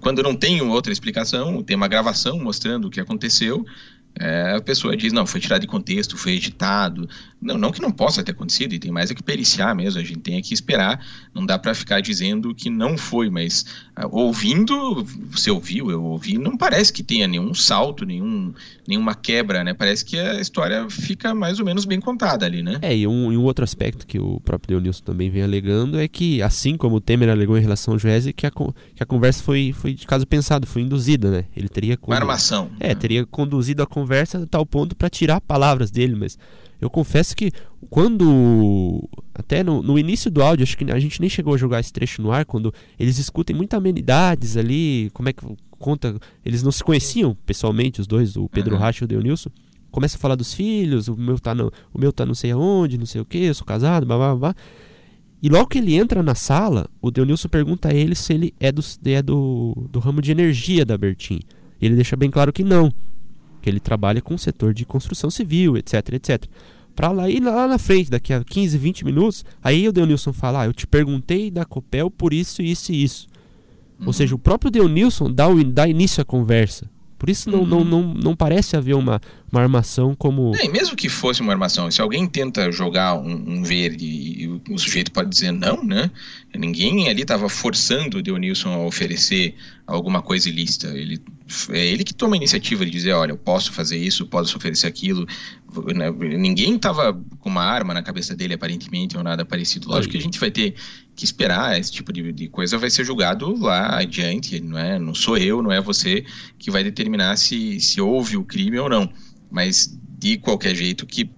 Quando 0.00 0.22
não 0.22 0.34
tem 0.34 0.60
outra 0.62 0.92
explicação, 0.92 1.62
tem 1.62 1.76
uma 1.76 1.86
gravação 1.86 2.38
mostrando 2.38 2.86
o 2.86 2.90
que 2.90 3.00
aconteceu, 3.00 3.64
é, 4.18 4.54
a 4.56 4.60
pessoa 4.60 4.96
diz, 4.96 5.12
não, 5.12 5.26
foi 5.26 5.40
tirado 5.40 5.62
de 5.62 5.66
contexto, 5.66 6.16
foi 6.16 6.32
editado. 6.32 7.08
Não, 7.40 7.58
não 7.58 7.72
que 7.72 7.80
não 7.80 7.90
possa 7.90 8.22
ter 8.22 8.30
acontecido, 8.30 8.72
e 8.72 8.78
tem 8.78 8.92
mais 8.92 9.10
é 9.10 9.14
que 9.14 9.22
periciar 9.22 9.74
mesmo, 9.74 9.98
a 9.98 10.04
gente 10.04 10.20
tem 10.20 10.40
que 10.40 10.54
esperar, 10.54 11.04
não 11.34 11.44
dá 11.44 11.58
para 11.58 11.74
ficar 11.74 12.00
dizendo 12.00 12.54
que 12.54 12.70
não 12.70 12.96
foi, 12.96 13.28
mas 13.28 13.64
uh, 13.98 14.06
ouvindo, 14.12 15.04
você 15.30 15.50
ouviu, 15.50 15.90
eu 15.90 16.04
ouvi, 16.04 16.38
não 16.38 16.56
parece 16.56 16.92
que 16.92 17.02
tenha 17.02 17.26
nenhum 17.26 17.52
salto, 17.52 18.06
nenhum, 18.06 18.54
nenhuma 18.86 19.14
quebra, 19.14 19.64
né? 19.64 19.74
Parece 19.74 20.04
que 20.04 20.16
a 20.16 20.40
história 20.40 20.88
fica 20.88 21.34
mais 21.34 21.58
ou 21.58 21.64
menos 21.64 21.84
bem 21.84 21.98
contada 21.98 22.46
ali, 22.46 22.62
né? 22.62 22.78
É, 22.80 22.96
e 22.96 23.06
um, 23.08 23.32
e 23.32 23.36
um 23.36 23.42
outro 23.42 23.64
aspecto 23.64 24.06
que 24.06 24.20
o 24.20 24.38
próprio 24.40 24.76
Deonilson 24.76 25.02
também 25.02 25.28
vem 25.28 25.42
alegando 25.42 25.98
é 25.98 26.06
que, 26.06 26.40
assim 26.42 26.76
como 26.76 26.96
o 26.96 27.00
Temer 27.00 27.28
alegou 27.28 27.58
em 27.58 27.62
relação 27.62 27.94
ao 27.94 27.98
Joese, 27.98 28.32
que 28.32 28.46
a, 28.46 28.50
que 28.50 29.02
a 29.02 29.06
conversa 29.06 29.42
foi, 29.42 29.74
foi 29.76 29.94
de 29.94 30.06
caso 30.06 30.24
pensado, 30.26 30.64
foi 30.64 30.82
induzida, 30.82 31.28
né? 31.28 31.44
Ele 31.56 31.68
teria... 31.68 31.98
Uma 32.06 32.16
armação. 32.16 32.70
É, 32.78 32.88
né? 32.88 32.94
teria 32.94 33.26
conduzido 33.26 33.82
a 33.82 33.86
conversa 33.86 34.11
conversa 34.12 34.42
a 34.42 34.46
tal 34.46 34.66
ponto 34.66 34.94
para 34.94 35.08
tirar 35.08 35.40
palavras 35.40 35.90
dele, 35.90 36.14
mas 36.14 36.38
eu 36.78 36.90
confesso 36.90 37.34
que 37.34 37.50
quando 37.88 39.08
até 39.34 39.64
no, 39.64 39.82
no, 39.82 39.98
início 39.98 40.30
do 40.30 40.42
áudio, 40.42 40.64
acho 40.64 40.76
que 40.76 40.90
a 40.90 40.98
gente 40.98 41.18
nem 41.18 41.30
chegou 41.30 41.54
a 41.54 41.56
jogar 41.56 41.80
esse 41.80 41.92
trecho 41.92 42.20
no 42.20 42.30
ar, 42.30 42.44
quando 42.44 42.74
eles 42.98 43.18
escutem 43.18 43.56
muitas 43.56 43.78
amenidades 43.78 44.56
ali, 44.56 45.10
como 45.14 45.30
é 45.30 45.32
que 45.32 45.42
conta, 45.78 46.18
eles 46.44 46.62
não 46.62 46.70
se 46.70 46.84
conheciam 46.84 47.34
pessoalmente 47.46 48.00
os 48.00 48.06
dois, 48.06 48.36
o 48.36 48.48
Pedro 48.48 48.74
uhum. 48.74 48.80
Racha 48.80 49.02
e 49.02 49.06
o 49.06 49.08
Deonilson. 49.08 49.50
Começa 49.90 50.16
a 50.16 50.20
falar 50.20 50.34
dos 50.34 50.52
filhos, 50.52 51.08
o 51.08 51.16
meu 51.16 51.38
tá 51.38 51.54
no, 51.54 51.72
o 51.92 51.98
meu 51.98 52.12
tá 52.12 52.26
não 52.26 52.34
sei 52.34 52.50
aonde, 52.50 52.98
não 52.98 53.06
sei 53.06 53.20
o 53.20 53.24
que, 53.24 53.38
eu 53.38 53.54
sou 53.54 53.66
casado, 53.66 54.04
blá 54.04 54.16
blá 54.16 54.36
blá. 54.36 54.54
E 55.42 55.48
logo 55.48 55.66
que 55.66 55.78
ele 55.78 55.94
entra 55.94 56.22
na 56.22 56.34
sala, 56.34 56.86
o 57.00 57.10
Deonilson 57.10 57.48
pergunta 57.48 57.88
a 57.88 57.94
ele 57.94 58.14
se 58.14 58.32
ele 58.32 58.54
é 58.60 58.70
do, 58.70 58.82
é 59.04 59.22
do, 59.22 59.88
do 59.90 59.98
ramo 59.98 60.20
de 60.20 60.30
energia 60.30 60.84
da 60.84 60.96
Bertin. 60.96 61.40
E 61.80 61.86
ele 61.86 61.96
deixa 61.96 62.16
bem 62.16 62.30
claro 62.30 62.52
que 62.52 62.62
não 62.62 62.92
que 63.62 63.70
ele 63.70 63.80
trabalha 63.80 64.20
com 64.20 64.34
o 64.34 64.38
setor 64.38 64.74
de 64.74 64.84
construção 64.84 65.30
civil, 65.30 65.76
etc, 65.76 65.94
etc. 66.14 66.44
Para 66.94 67.10
lá 67.10 67.30
e 67.30 67.40
lá 67.40 67.66
na 67.66 67.78
frente, 67.78 68.10
daqui 68.10 68.34
a 68.34 68.44
15, 68.44 68.76
20 68.76 69.04
minutos, 69.04 69.44
aí 69.62 69.88
o 69.88 69.92
Deonilson 69.92 70.32
fala: 70.32 70.62
ah, 70.62 70.66
eu 70.66 70.74
te 70.74 70.86
perguntei 70.86 71.50
da 71.50 71.64
Copel 71.64 72.10
por 72.10 72.34
isso, 72.34 72.60
isso 72.60 72.92
e 72.92 73.02
isso. 73.02 73.28
Uhum. 73.98 74.08
Ou 74.08 74.12
seja, 74.12 74.34
o 74.34 74.38
próprio 74.38 74.70
Deonilson 74.70 75.32
dá, 75.32 75.48
o, 75.48 75.64
dá 75.64 75.88
início 75.88 76.20
à 76.20 76.24
conversa. 76.24 76.90
Por 77.18 77.30
isso 77.30 77.48
não, 77.48 77.60
uhum. 77.60 77.66
não, 77.66 77.84
não, 77.84 78.14
não 78.14 78.36
parece 78.36 78.76
haver 78.76 78.94
uma 78.94 79.20
uma 79.52 79.60
armação 79.60 80.14
como. 80.14 80.52
É, 80.56 80.66
mesmo 80.66 80.96
que 80.96 81.10
fosse 81.10 81.42
uma 81.42 81.52
armação, 81.52 81.90
se 81.90 82.00
alguém 82.00 82.26
tenta 82.26 82.72
jogar 82.72 83.14
um, 83.14 83.58
um 83.58 83.62
verde 83.62 84.06
o, 84.72 84.78
sujeito 84.78 85.12
pode 85.12 85.30
dizer 85.30 85.52
não, 85.52 85.82
né? 85.82 86.10
Ninguém 86.54 87.08
ali 87.08 87.22
estava 87.22 87.48
forçando 87.48 88.18
o 88.18 88.22
Dionilson 88.22 88.70
a 88.70 88.86
oferecer 88.86 89.54
alguma 89.86 90.22
coisa 90.22 90.48
ilícita. 90.48 90.88
Ele, 90.88 91.20
é 91.70 91.86
ele 91.86 92.04
que 92.04 92.14
toma 92.14 92.34
a 92.34 92.38
iniciativa 92.38 92.84
de 92.84 92.90
dizer: 92.90 93.12
olha, 93.12 93.32
eu 93.32 93.36
posso 93.36 93.72
fazer 93.72 93.96
isso, 93.96 94.26
posso 94.26 94.56
oferecer 94.56 94.86
aquilo. 94.86 95.26
Né? 95.94 96.10
Ninguém 96.10 96.76
estava 96.76 97.12
com 97.40 97.48
uma 97.48 97.62
arma 97.62 97.94
na 97.94 98.02
cabeça 98.02 98.34
dele, 98.34 98.54
aparentemente, 98.54 99.16
ou 99.16 99.22
nada 99.22 99.44
parecido. 99.44 99.88
Lógico 99.88 100.12
que 100.12 100.18
a 100.18 100.22
gente 100.22 100.38
vai 100.38 100.50
ter 100.50 100.74
que 101.14 101.24
esperar, 101.24 101.78
esse 101.78 101.92
tipo 101.92 102.12
de, 102.12 102.32
de 102.32 102.48
coisa 102.48 102.78
vai 102.78 102.90
ser 102.90 103.04
julgado 103.04 103.54
lá 103.58 103.98
adiante, 103.98 104.60
não 104.60 104.78
é? 104.78 104.98
Não 104.98 105.14
sou 105.14 105.36
eu, 105.36 105.62
não 105.62 105.72
é 105.72 105.80
você 105.80 106.24
que 106.58 106.70
vai 106.70 106.82
determinar 106.82 107.36
se, 107.36 107.80
se 107.80 108.00
houve 108.00 108.36
o 108.36 108.44
crime 108.44 108.78
ou 108.78 108.88
não 108.88 109.12
mas 109.52 109.94
de 110.18 110.38
qualquer 110.38 110.74
jeito 110.74 111.06
que 111.06 111.30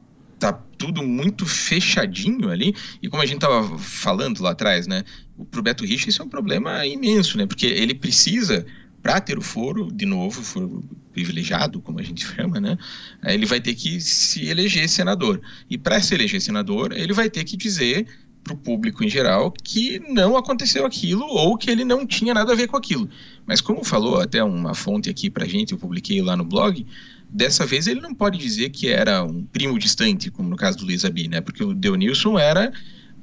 tudo 0.77 1.03
muito 1.03 1.47
fechadinho 1.47 2.51
ali, 2.51 2.75
e 3.03 3.09
como 3.09 3.23
a 3.23 3.27
gente 3.27 3.41
tava 3.41 3.79
falando 3.79 4.43
lá 4.43 4.51
atrás, 4.51 4.87
né, 4.87 5.05
pro 5.51 5.63
Beto 5.63 5.85
Richa 5.85 6.09
isso 6.09 6.23
é 6.23 6.25
um 6.25 6.29
problema 6.29 6.87
imenso, 6.87 7.39
né, 7.39 7.47
porque 7.47 7.67
ele 7.67 7.95
precisa 7.95 8.67
para 9.05 9.21
ter 9.21 9.37
o 9.37 9.43
foro, 9.43 9.93
de 9.93 10.07
novo, 10.07 10.43
foro 10.43 10.83
privilegiado, 11.13 11.79
como 11.79 12.01
a 12.01 12.03
gente 12.03 12.25
chama, 12.35 12.59
né? 12.59 12.79
Ele 13.23 13.45
vai 13.45 13.61
ter 13.61 13.75
que 13.75 14.01
se 14.01 14.49
eleger 14.49 14.89
senador. 14.89 15.43
E 15.69 15.77
para 15.77 16.01
se 16.01 16.15
eleger 16.15 16.41
senador, 16.41 16.91
ele 16.91 17.13
vai 17.13 17.29
ter 17.29 17.45
que 17.45 17.55
dizer 17.55 18.07
para 18.43 18.55
o 18.55 18.57
público 18.57 19.05
em 19.05 19.09
geral 19.09 19.51
que 19.51 19.99
não 20.11 20.39
aconteceu 20.39 20.87
aquilo 20.87 21.25
ou 21.27 21.57
que 21.57 21.71
ele 21.71 21.85
não 21.85 22.07
tinha 22.07 22.33
nada 22.33 22.53
a 22.53 22.57
ver 22.57 22.67
com 22.67 22.79
aquilo. 22.79 23.09
Mas 23.47 23.61
como 23.61 23.85
falou 23.85 24.21
até 24.21 24.43
uma 24.43 24.75
fonte 24.75 25.11
aqui 25.11 25.29
para 25.29 25.47
gente, 25.47 25.73
eu 25.73 25.79
publiquei 25.79 26.23
lá 26.23 26.35
no 26.35 26.45
blog, 26.45 26.87
dessa 27.31 27.67
vez 27.67 27.87
ele 27.87 28.01
não 28.01 28.15
pode 28.15 28.39
dizer 28.39 28.71
que 28.71 28.89
era 28.89 29.23
um 29.23 29.45
primo 29.45 29.79
distante, 29.79 30.31
como 30.31 30.49
no 30.49 30.57
caso 30.57 30.79
do 30.79 30.85
Luiz 30.85 31.05
Abi, 31.05 31.29
né? 31.29 31.41
Porque 31.41 31.63
o 31.63 31.75
Deonilson 31.75 32.39
era 32.39 32.73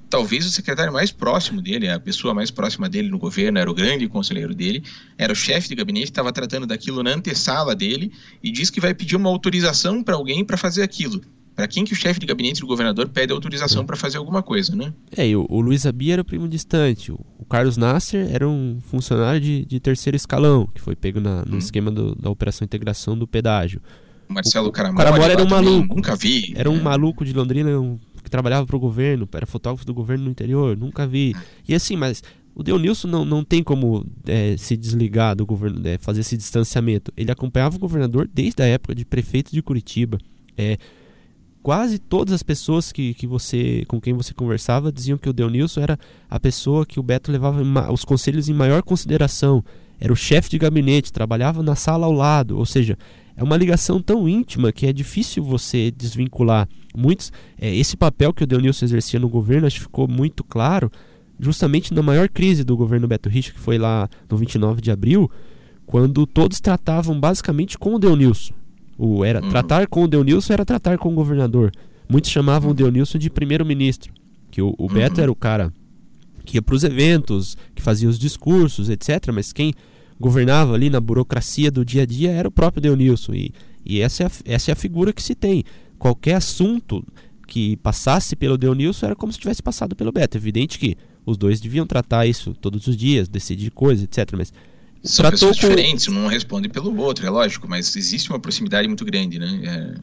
talvez 0.09 0.45
o 0.45 0.51
secretário 0.51 0.91
mais 0.91 1.09
próximo 1.09 1.61
dele, 1.61 1.89
a 1.89 1.99
pessoa 1.99 2.33
mais 2.33 2.51
próxima 2.51 2.89
dele 2.89 3.09
no 3.09 3.17
governo, 3.17 3.57
era 3.57 3.71
o 3.71 3.73
grande 3.73 4.07
conselheiro 4.09 4.53
dele, 4.53 4.83
era 5.17 5.31
o 5.31 5.35
chefe 5.35 5.69
de 5.69 5.75
gabinete, 5.75 6.07
estava 6.07 6.33
tratando 6.33 6.67
daquilo 6.67 7.01
na 7.01 7.11
antessala 7.11 7.73
dele 7.73 8.11
e 8.43 8.51
diz 8.51 8.69
que 8.69 8.81
vai 8.81 8.93
pedir 8.93 9.15
uma 9.15 9.29
autorização 9.29 10.03
para 10.03 10.15
alguém 10.15 10.43
para 10.43 10.57
fazer 10.57 10.83
aquilo. 10.83 11.21
Para 11.55 11.67
quem 11.67 11.83
que 11.83 11.93
o 11.93 11.95
chefe 11.95 12.19
de 12.19 12.25
gabinete 12.25 12.61
do 12.61 12.67
governador 12.67 13.09
pede 13.09 13.33
autorização 13.33 13.85
para 13.85 13.95
fazer 13.95 14.17
alguma 14.17 14.41
coisa, 14.41 14.75
né? 14.75 14.93
É, 15.15 15.27
e 15.27 15.35
o, 15.35 15.45
o 15.49 15.59
Luiz 15.59 15.85
Abi 15.85 16.11
era 16.11 16.21
o 16.21 16.25
primo 16.25 16.47
distante. 16.47 17.11
O, 17.11 17.19
o 17.37 17.45
Carlos 17.45 17.77
Nasser 17.77 18.27
era 18.33 18.47
um 18.47 18.79
funcionário 18.81 19.41
de, 19.41 19.65
de 19.65 19.79
terceiro 19.79 20.15
escalão, 20.15 20.67
que 20.73 20.81
foi 20.81 20.95
pego 20.95 21.19
na, 21.19 21.43
no 21.45 21.55
hum. 21.55 21.59
esquema 21.59 21.91
do, 21.91 22.15
da 22.15 22.29
operação 22.29 22.65
integração 22.65 23.17
do 23.17 23.27
pedágio. 23.27 23.81
O 24.29 24.33
Marcelo 24.33 24.71
Caramora, 24.71 25.03
Caramora 25.03 25.33
era 25.33 25.43
um 25.43 25.49
maluco. 25.49 25.95
Nunca 25.95 26.15
vi. 26.15 26.53
Era 26.55 26.69
um 26.69 26.77
é. 26.77 26.81
maluco 26.81 27.25
de 27.25 27.33
Londrina 27.33 27.77
um, 27.79 27.99
que 28.23 28.29
trabalhava 28.29 28.65
para 28.65 28.75
o 28.75 28.79
governo, 28.79 29.27
era 29.33 29.45
fotógrafo 29.45 29.85
do 29.85 29.93
governo 29.93 30.25
no 30.25 30.31
interior, 30.31 30.77
nunca 30.77 31.05
vi. 31.05 31.35
E 31.67 31.75
assim, 31.75 31.97
mas 31.97 32.23
o 32.55 32.63
Deonilson 32.63 33.07
não, 33.07 33.25
não 33.25 33.43
tem 33.43 33.63
como 33.63 34.05
é, 34.25 34.55
se 34.57 34.75
desligar 34.75 35.35
do 35.35 35.45
governo, 35.45 35.85
é, 35.87 35.97
fazer 35.97 36.21
esse 36.21 36.37
distanciamento. 36.37 37.11
Ele 37.15 37.31
acompanhava 37.31 37.75
o 37.75 37.79
governador 37.79 38.29
desde 38.31 38.61
a 38.61 38.65
época 38.65 38.95
de 38.95 39.05
prefeito 39.05 39.51
de 39.51 39.61
Curitiba. 39.61 40.17
É, 40.57 40.77
quase 41.61 41.99
todas 41.99 42.33
as 42.33 42.43
pessoas 42.43 42.91
que, 42.91 43.13
que 43.13 43.27
você 43.27 43.83
com 43.87 43.99
quem 43.99 44.13
você 44.13 44.33
conversava 44.33 44.91
diziam 44.91 45.17
que 45.17 45.29
o 45.29 45.33
Deonilson 45.33 45.81
era 45.81 45.99
a 46.29 46.39
pessoa 46.39 46.85
que 46.85 46.99
o 46.99 47.03
Beto 47.03 47.31
levava 47.31 47.61
os 47.91 48.03
conselhos 48.03 48.49
em 48.49 48.53
maior 48.53 48.81
consideração. 48.83 49.63
Era 49.99 50.11
o 50.11 50.15
chefe 50.15 50.49
de 50.49 50.57
gabinete, 50.57 51.13
trabalhava 51.13 51.61
na 51.61 51.75
sala 51.75 52.07
ao 52.07 52.11
lado, 52.11 52.57
ou 52.57 52.65
seja, 52.65 52.97
é 53.37 53.43
uma 53.43 53.55
ligação 53.55 54.01
tão 54.01 54.27
íntima 54.27 54.71
que 54.71 54.87
é 54.87 54.93
difícil 54.93 55.43
você 55.43 55.91
desvincular. 55.91 56.67
Muitos, 56.95 57.31
é, 57.59 57.73
esse 57.75 57.95
papel 57.95 58.33
que 58.33 58.43
o 58.43 58.47
Deonilson 58.47 58.85
exercia 58.85 59.19
no 59.19 59.29
governo 59.29 59.67
acho 59.67 59.77
que 59.77 59.83
ficou 59.83 60.07
muito 60.07 60.43
claro 60.43 60.91
justamente 61.39 61.93
na 61.93 62.03
maior 62.03 62.29
crise 62.29 62.63
do 62.63 62.77
governo 62.77 63.07
Beto 63.07 63.29
Richa, 63.29 63.51
que 63.51 63.59
foi 63.59 63.77
lá 63.77 64.07
no 64.29 64.37
29 64.37 64.79
de 64.79 64.91
abril, 64.91 65.29
quando 65.87 66.27
todos 66.27 66.59
tratavam 66.59 67.19
basicamente 67.19 67.77
com 67.77 67.95
o 67.95 67.99
Deonilson. 67.99 68.53
O, 69.03 69.25
era, 69.25 69.41
uhum. 69.41 69.49
Tratar 69.49 69.87
com 69.87 70.03
o 70.03 70.07
Deonilson 70.07 70.53
era 70.53 70.63
tratar 70.63 70.99
com 70.99 71.09
o 71.09 71.15
governador. 71.15 71.71
Muitos 72.07 72.29
chamavam 72.29 72.67
uhum. 72.67 72.71
o 72.71 72.75
Deonilson 72.75 73.17
de 73.17 73.31
primeiro-ministro. 73.31 74.13
Que 74.51 74.61
o, 74.61 74.75
o 74.77 74.87
Beto 74.87 75.15
uhum. 75.15 75.23
era 75.23 75.31
o 75.31 75.35
cara 75.35 75.73
que 76.45 76.57
ia 76.57 76.61
para 76.61 76.75
os 76.75 76.83
eventos, 76.83 77.57
que 77.73 77.81
fazia 77.81 78.07
os 78.07 78.19
discursos, 78.19 78.91
etc. 78.91 79.31
Mas 79.33 79.51
quem 79.51 79.73
governava 80.19 80.75
ali 80.75 80.87
na 80.87 81.01
burocracia 81.01 81.71
do 81.71 81.83
dia 81.83 82.03
a 82.03 82.05
dia 82.05 82.29
era 82.29 82.47
o 82.47 82.51
próprio 82.51 82.79
Deonilson. 82.79 83.33
E, 83.33 83.51
e 83.83 84.01
essa, 84.01 84.21
é 84.21 84.25
a, 84.27 84.31
essa 84.45 84.69
é 84.69 84.73
a 84.73 84.75
figura 84.75 85.11
que 85.11 85.23
se 85.23 85.33
tem. 85.33 85.63
Qualquer 85.97 86.35
assunto 86.35 87.03
que 87.47 87.77
passasse 87.77 88.35
pelo 88.35 88.55
Deonilson 88.55 89.07
era 89.07 89.15
como 89.15 89.33
se 89.33 89.39
tivesse 89.39 89.63
passado 89.63 89.95
pelo 89.95 90.11
Beto. 90.11 90.37
Evidente 90.37 90.77
que 90.77 90.95
os 91.25 91.37
dois 91.37 91.59
deviam 91.59 91.87
tratar 91.87 92.27
isso 92.27 92.53
todos 92.53 92.85
os 92.85 92.95
dias, 92.95 93.27
decidir 93.27 93.71
coisas, 93.71 94.03
etc. 94.03 94.35
Mas 94.37 94.53
são 95.03 95.29
pessoas 95.29 95.59
com... 95.59 95.67
diferentes, 95.67 96.07
um 96.07 96.13
não 96.13 96.27
responde 96.27 96.69
pelo 96.69 96.95
outro, 96.97 97.25
é 97.25 97.29
lógico, 97.29 97.67
mas 97.67 97.95
existe 97.95 98.29
uma 98.29 98.39
proximidade 98.39 98.87
muito 98.87 99.03
grande, 99.03 99.39
né? 99.39 99.61
É, 99.63 100.01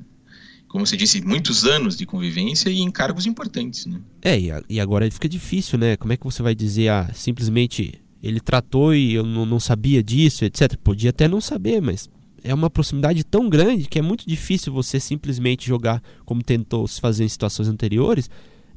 como 0.69 0.87
você 0.87 0.97
disse, 0.97 1.23
muitos 1.23 1.65
anos 1.65 1.97
de 1.97 2.05
convivência 2.05 2.69
e 2.69 2.81
encargos 2.81 3.27
importantes, 3.27 3.87
né? 3.87 4.01
É, 4.23 4.39
e 4.69 4.81
agora 4.81 5.11
fica 5.11 5.29
difícil, 5.29 5.79
né? 5.79 5.97
Como 5.97 6.13
é 6.13 6.17
que 6.17 6.25
você 6.25 6.43
vai 6.43 6.55
dizer, 6.55 6.89
ah, 6.89 7.11
simplesmente 7.15 8.01
ele 8.23 8.41
tratou 8.41 8.95
e 8.95 9.15
eu 9.15 9.25
não, 9.25 9.47
não 9.47 9.61
sabia 9.61 10.03
disso, 10.03 10.45
etc. 10.45 10.77
Podia 10.77 11.11
até 11.11 11.29
não 11.29 11.41
saber, 11.41 11.81
mas 11.81 12.11
é 12.43 12.53
uma 12.53 12.69
proximidade 12.69 13.25
tão 13.25 13.49
grande 13.49 13.89
que 13.89 13.99
é 13.99 14.03
muito 14.03 14.27
difícil 14.27 14.73
você 14.73 15.01
simplesmente 15.01 15.67
jogar 15.67 16.03
como 16.25 16.43
tentou 16.43 16.87
se 16.87 17.01
fazer 17.01 17.25
em 17.25 17.29
situações 17.29 17.69
anteriores 17.69 18.29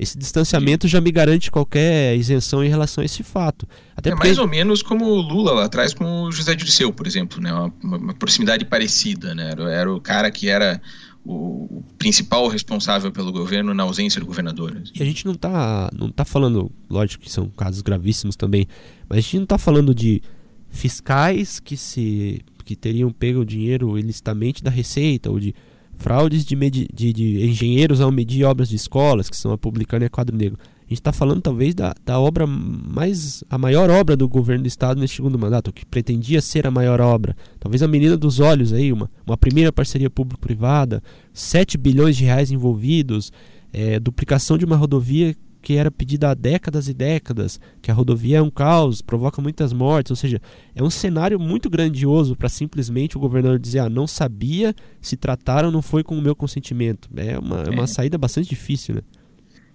esse 0.02 0.18
distanciamento 0.18 0.88
já 0.88 1.00
me 1.00 1.12
garante 1.12 1.52
qualquer 1.52 2.18
isenção 2.18 2.64
em 2.64 2.68
relação 2.68 3.04
a 3.04 3.06
esse 3.06 3.22
fato. 3.22 3.68
Até 3.96 4.10
é 4.10 4.14
porque... 4.14 4.30
mais 4.30 4.40
ou 4.40 4.48
menos 4.48 4.82
como 4.82 5.06
o 5.06 5.22
Lula 5.22 5.52
lá 5.52 5.66
atrás 5.66 5.94
com 5.94 6.24
o 6.24 6.32
José 6.32 6.56
Dirceu, 6.56 6.92
por 6.92 7.06
exemplo, 7.06 7.40
né? 7.40 7.54
Uma, 7.54 7.98
uma 7.98 8.14
proximidade 8.16 8.66
parecida, 8.66 9.36
né? 9.36 9.52
Era, 9.52 9.72
era, 9.72 9.94
o 9.94 10.02
cara 10.02 10.32
que 10.32 10.50
era 10.50 10.82
o 11.24 11.84
principal 12.00 12.48
responsável 12.48 13.12
pelo 13.12 13.32
governo 13.32 13.76
na 13.76 13.84
ausência 13.84 14.20
do 14.20 14.26
governador. 14.26 14.82
E 14.96 15.04
a 15.04 15.06
gente 15.06 15.24
não 15.24 15.34
está 15.34 15.92
não 15.96 16.10
tá 16.10 16.26
falando, 16.26 16.72
lógico 16.90 17.24
que 17.24 17.32
são 17.32 17.48
casos 17.50 17.84
gravíssimos 17.84 18.36
também, 18.36 18.68
mas 19.08 19.20
a 19.20 19.22
gente 19.22 19.36
não 19.36 19.44
está 19.44 19.60
falando 19.60 19.94
de 19.94 20.20
fiscais 20.68 21.60
que 21.60 21.78
se 21.78 22.42
que 22.66 22.76
teriam 22.76 23.12
pego 23.12 23.42
o 23.42 23.46
dinheiro 23.46 24.00
ilicitamente 24.00 24.64
da 24.64 24.72
Receita 24.72 25.30
ou 25.30 25.40
de 25.40 25.54
fraudes 26.02 26.44
de, 26.44 26.56
de, 26.56 27.14
de, 27.14 27.46
engenheiros 27.46 28.02
ao 28.02 28.12
medir 28.12 28.44
obras 28.44 28.70
de 28.70 28.76
escolas, 28.76 29.30
que 29.30 29.38
são 29.38 29.52
a 29.52 29.58
Publicana 29.58 30.06
e 30.06 30.08
a 30.08 30.10
Quadro 30.10 30.36
Negro. 30.36 30.58
A 30.62 30.90
gente 30.90 31.00
está 31.00 31.14
falando 31.14 31.42
talvez 31.42 31.74
da, 31.74 31.94
da 32.04 32.20
obra 32.20 32.46
mais. 32.46 33.44
a 33.50 33.58
maior 33.58 33.90
obra 33.90 34.18
do 34.18 34.28
governo 34.28 34.64
do 34.64 34.68
estado 34.68 35.00
nesse 35.00 35.16
segundo 35.16 35.40
mandato, 35.40 35.72
que 35.72 35.86
pretendia 35.86 36.42
ser 36.42 36.68
a 36.68 36.72
maior 36.72 37.00
obra. 37.00 37.36
Talvez 37.60 37.82
a 37.82 37.88
Menina 37.88 38.18
dos 38.18 38.40
Olhos 38.40 38.74
aí, 38.74 38.92
uma, 38.92 39.10
uma 39.26 39.38
primeira 39.38 39.72
parceria 39.72 40.10
público-privada, 40.10 41.02
7 41.34 41.78
bilhões 41.78 42.18
de 42.18 42.26
reais 42.26 42.52
envolvidos, 42.52 43.32
é, 43.72 44.00
duplicação 44.00 44.58
de 44.58 44.66
uma 44.66 44.76
rodovia 44.76 45.36
que 45.62 45.76
era 45.76 45.92
pedida 45.92 46.32
há 46.32 46.34
décadas 46.34 46.88
e 46.88 46.94
décadas, 46.94 47.60
que 47.82 47.92
a 47.92 47.94
rodovia 47.94 48.38
é 48.38 48.42
um 48.42 48.50
caos, 48.50 49.02
provoca 49.02 49.42
muitas 49.42 49.72
mortes, 49.72 50.10
ou 50.10 50.16
seja, 50.16 50.42
é 50.74 50.82
um 50.82 50.90
cenário 50.90 51.40
muito 51.40 51.70
grandioso 51.70 52.36
para 52.36 52.50
simplesmente 52.50 53.16
o 53.16 53.20
governador 53.20 53.60
dizer, 53.60 53.80
ah, 53.80 53.90
não 53.90 54.08
sabia, 54.08 54.76
se 55.00 55.16
trataram, 55.16 55.72
não 55.72 55.82
foi 55.82 56.04
com 56.04 56.18
o 56.18 56.22
meu 56.22 56.36
consentimento. 56.36 57.10
É 57.16 57.38
uma, 57.38 57.62
é. 57.64 57.70
uma 57.70 57.88
saída 57.88 58.18
bastante 58.18 58.50
difícil, 58.50 58.96
né? 58.96 59.02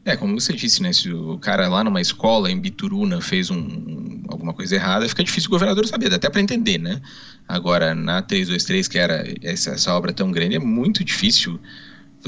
É, 0.05 0.17
como 0.17 0.41
você 0.41 0.53
disse, 0.53 0.81
né? 0.81 0.93
Se 0.93 1.13
o 1.13 1.37
cara 1.37 1.67
lá 1.67 1.83
numa 1.83 2.01
escola 2.01 2.49
em 2.49 2.61
Bituruna 2.61 3.21
fez 3.21 3.51
um, 3.51 4.23
alguma 4.29 4.55
coisa 4.55 4.77
errada, 4.77 5.09
fica 5.09 5.25
difícil 5.25 5.49
o 5.49 5.51
governador 5.51 5.85
saber, 5.85 6.15
até 6.15 6.31
para 6.31 6.41
entender, 6.41 6.79
né? 6.79 7.03
Agora, 7.49 7.93
na 7.93 8.23
323, 8.23 8.87
que 8.87 8.99
era 8.99 9.25
essa, 9.43 9.71
essa 9.71 9.93
obra 9.93 10.13
tão 10.13 10.31
grande, 10.31 10.55
é 10.55 10.61
muito 10.61 11.03
difícil 11.03 11.59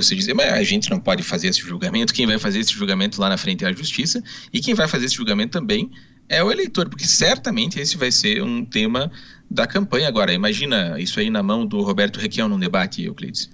você 0.02 0.14
dizer, 0.14 0.35
mas 0.35 0.52
a 0.52 0.62
gente 0.62 0.90
não 0.90 0.99
pode 0.99 1.23
fazer 1.23 1.49
esse 1.49 1.61
julgamento, 1.61 2.12
quem 2.14 2.26
vai 2.26 2.38
fazer 2.38 2.61
esse 2.61 2.73
julgamento 2.73 3.21
lá 3.21 3.28
na 3.28 3.37
frente 3.37 3.64
é 3.64 3.69
a 3.69 3.73
justiça, 3.73 4.23
e 4.52 4.61
quem 4.61 4.75
vai 4.75 4.88
fazer 4.88 5.07
esse 5.07 5.17
julgamento 5.17 5.52
também 5.52 5.90
é 6.28 6.43
o 6.43 6.50
eleitor, 6.50 6.88
porque 6.88 7.07
certamente 7.07 7.81
esse 7.81 7.97
vai 7.97 8.12
ser 8.12 8.43
um 8.43 8.64
tema 8.64 9.11
da 9.50 9.67
campanha 9.67 10.09
agora. 10.09 10.33
Imagina 10.33 11.00
isso 11.00 11.19
aí 11.19 11.31
na 11.31 11.43
mão 11.43 11.67
do 11.67 11.81
Roberto 11.81 12.19
Requião 12.19 12.49
num 12.49 12.59
debate, 12.59 13.02
Euclides. 13.02 13.50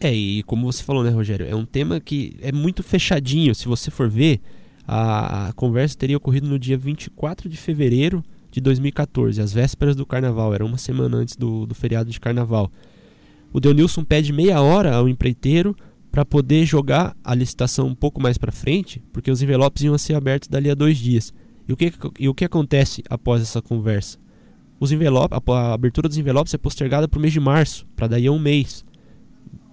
É, 0.00 0.14
e 0.14 0.42
como 0.44 0.70
você 0.70 0.82
falou, 0.82 1.02
né, 1.02 1.10
Rogério, 1.10 1.46
é 1.46 1.54
um 1.54 1.64
tema 1.64 1.98
que 1.98 2.36
é 2.40 2.52
muito 2.52 2.82
fechadinho. 2.84 3.52
Se 3.54 3.66
você 3.66 3.90
for 3.90 4.08
ver, 4.08 4.40
a, 4.86 5.52
conversa 5.56 5.98
teria 5.98 6.16
ocorrido 6.16 6.46
no 6.46 6.58
dia 6.58 6.78
24 6.78 7.48
de 7.48 7.56
fevereiro 7.56 8.24
de 8.50 8.60
2014, 8.60 9.40
às 9.40 9.52
vésperas 9.52 9.96
do 9.96 10.06
carnaval, 10.06 10.54
era 10.54 10.64
uma 10.64 10.78
semana 10.78 11.18
antes 11.18 11.36
do, 11.36 11.66
do 11.66 11.74
feriado 11.74 12.10
de 12.10 12.20
carnaval 12.20 12.70
o 13.52 13.60
Deonilson 13.60 14.04
pede 14.04 14.32
meia 14.32 14.60
hora 14.60 14.94
ao 14.94 15.08
empreiteiro 15.08 15.74
para 16.10 16.24
poder 16.24 16.64
jogar 16.66 17.16
a 17.22 17.34
licitação 17.34 17.86
um 17.86 17.94
pouco 17.94 18.20
mais 18.20 18.38
para 18.38 18.52
frente, 18.52 19.02
porque 19.12 19.30
os 19.30 19.42
envelopes 19.42 19.82
iam 19.82 19.96
ser 19.98 20.14
abertos 20.14 20.48
dali 20.48 20.70
a 20.70 20.74
dois 20.74 20.98
dias. 20.98 21.32
E 21.66 21.72
o 21.72 21.76
que, 21.76 21.92
e 22.18 22.28
o 22.28 22.34
que 22.34 22.44
acontece 22.44 23.02
após 23.08 23.42
essa 23.42 23.60
conversa? 23.60 24.18
Os 24.80 24.92
envelopes, 24.92 25.38
a, 25.46 25.72
abertura 25.72 26.08
dos 26.08 26.16
envelopes 26.16 26.54
é 26.54 26.58
postergada 26.58 27.06
para 27.06 27.18
o 27.18 27.20
mês 27.20 27.32
de 27.32 27.40
março, 27.40 27.86
para 27.94 28.06
daí 28.06 28.26
a 28.26 28.32
um 28.32 28.38
mês. 28.38 28.84